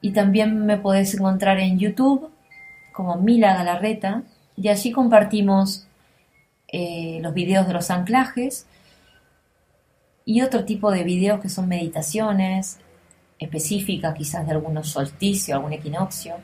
Y 0.00 0.12
también 0.12 0.66
me 0.66 0.78
podés 0.78 1.14
encontrar 1.14 1.58
en 1.60 1.78
YouTube 1.78 2.30
como 2.92 3.16
Mila 3.16 3.54
Galarreta, 3.54 4.22
y 4.56 4.68
allí 4.68 4.92
compartimos 4.92 5.86
eh, 6.68 7.18
los 7.22 7.34
videos 7.34 7.66
de 7.66 7.72
los 7.72 7.90
anclajes 7.90 8.66
y 10.24 10.42
otro 10.42 10.64
tipo 10.64 10.90
de 10.90 11.02
videos 11.04 11.40
que 11.40 11.48
son 11.48 11.68
meditaciones 11.68 12.78
específicas, 13.38 14.14
quizás 14.14 14.46
de 14.46 14.52
algunos 14.52 14.88
solsticio, 14.88 15.56
algún 15.56 15.72
equinoccio. 15.72 16.36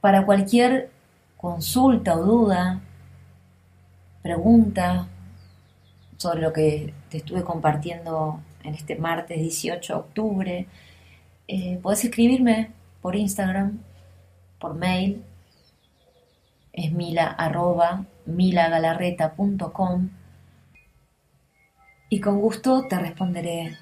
Para 0.00 0.26
cualquier 0.26 0.90
consulta 1.36 2.16
o 2.16 2.24
duda, 2.24 2.80
pregunta 4.22 5.08
sobre 6.16 6.40
lo 6.40 6.52
que 6.52 6.94
te 7.08 7.18
estuve 7.18 7.42
compartiendo 7.42 8.40
en 8.62 8.74
este 8.74 8.96
martes 8.96 9.38
18 9.38 9.92
de 9.92 9.98
octubre, 9.98 10.66
eh, 11.48 11.78
podés 11.82 12.04
escribirme 12.04 12.70
por 13.00 13.16
Instagram 13.16 13.80
por 14.60 14.74
mail, 14.74 15.24
es 16.72 16.92
mila 16.92 17.26
arroba 17.26 18.06
milagalarreta.com 18.26 20.10
y 22.08 22.20
con 22.20 22.40
gusto 22.40 22.86
te 22.88 22.98
responderé. 22.98 23.76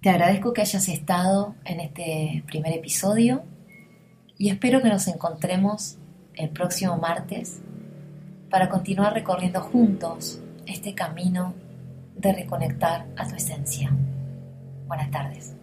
Te 0.00 0.10
agradezco 0.10 0.52
que 0.52 0.62
hayas 0.62 0.88
estado 0.88 1.54
en 1.64 1.80
este 1.80 2.42
primer 2.46 2.72
episodio 2.72 3.44
y 4.38 4.50
espero 4.50 4.82
que 4.82 4.88
nos 4.88 5.06
encontremos 5.08 5.98
el 6.36 6.50
próximo 6.50 6.96
martes 6.96 7.60
para 8.50 8.68
continuar 8.68 9.14
recorriendo 9.14 9.60
juntos 9.60 10.40
este 10.66 10.94
camino 10.94 11.54
de 12.16 12.32
reconectar 12.32 13.06
a 13.16 13.26
tu 13.26 13.34
esencia. 13.34 13.90
Buenas 14.86 15.10
tardes. 15.10 15.53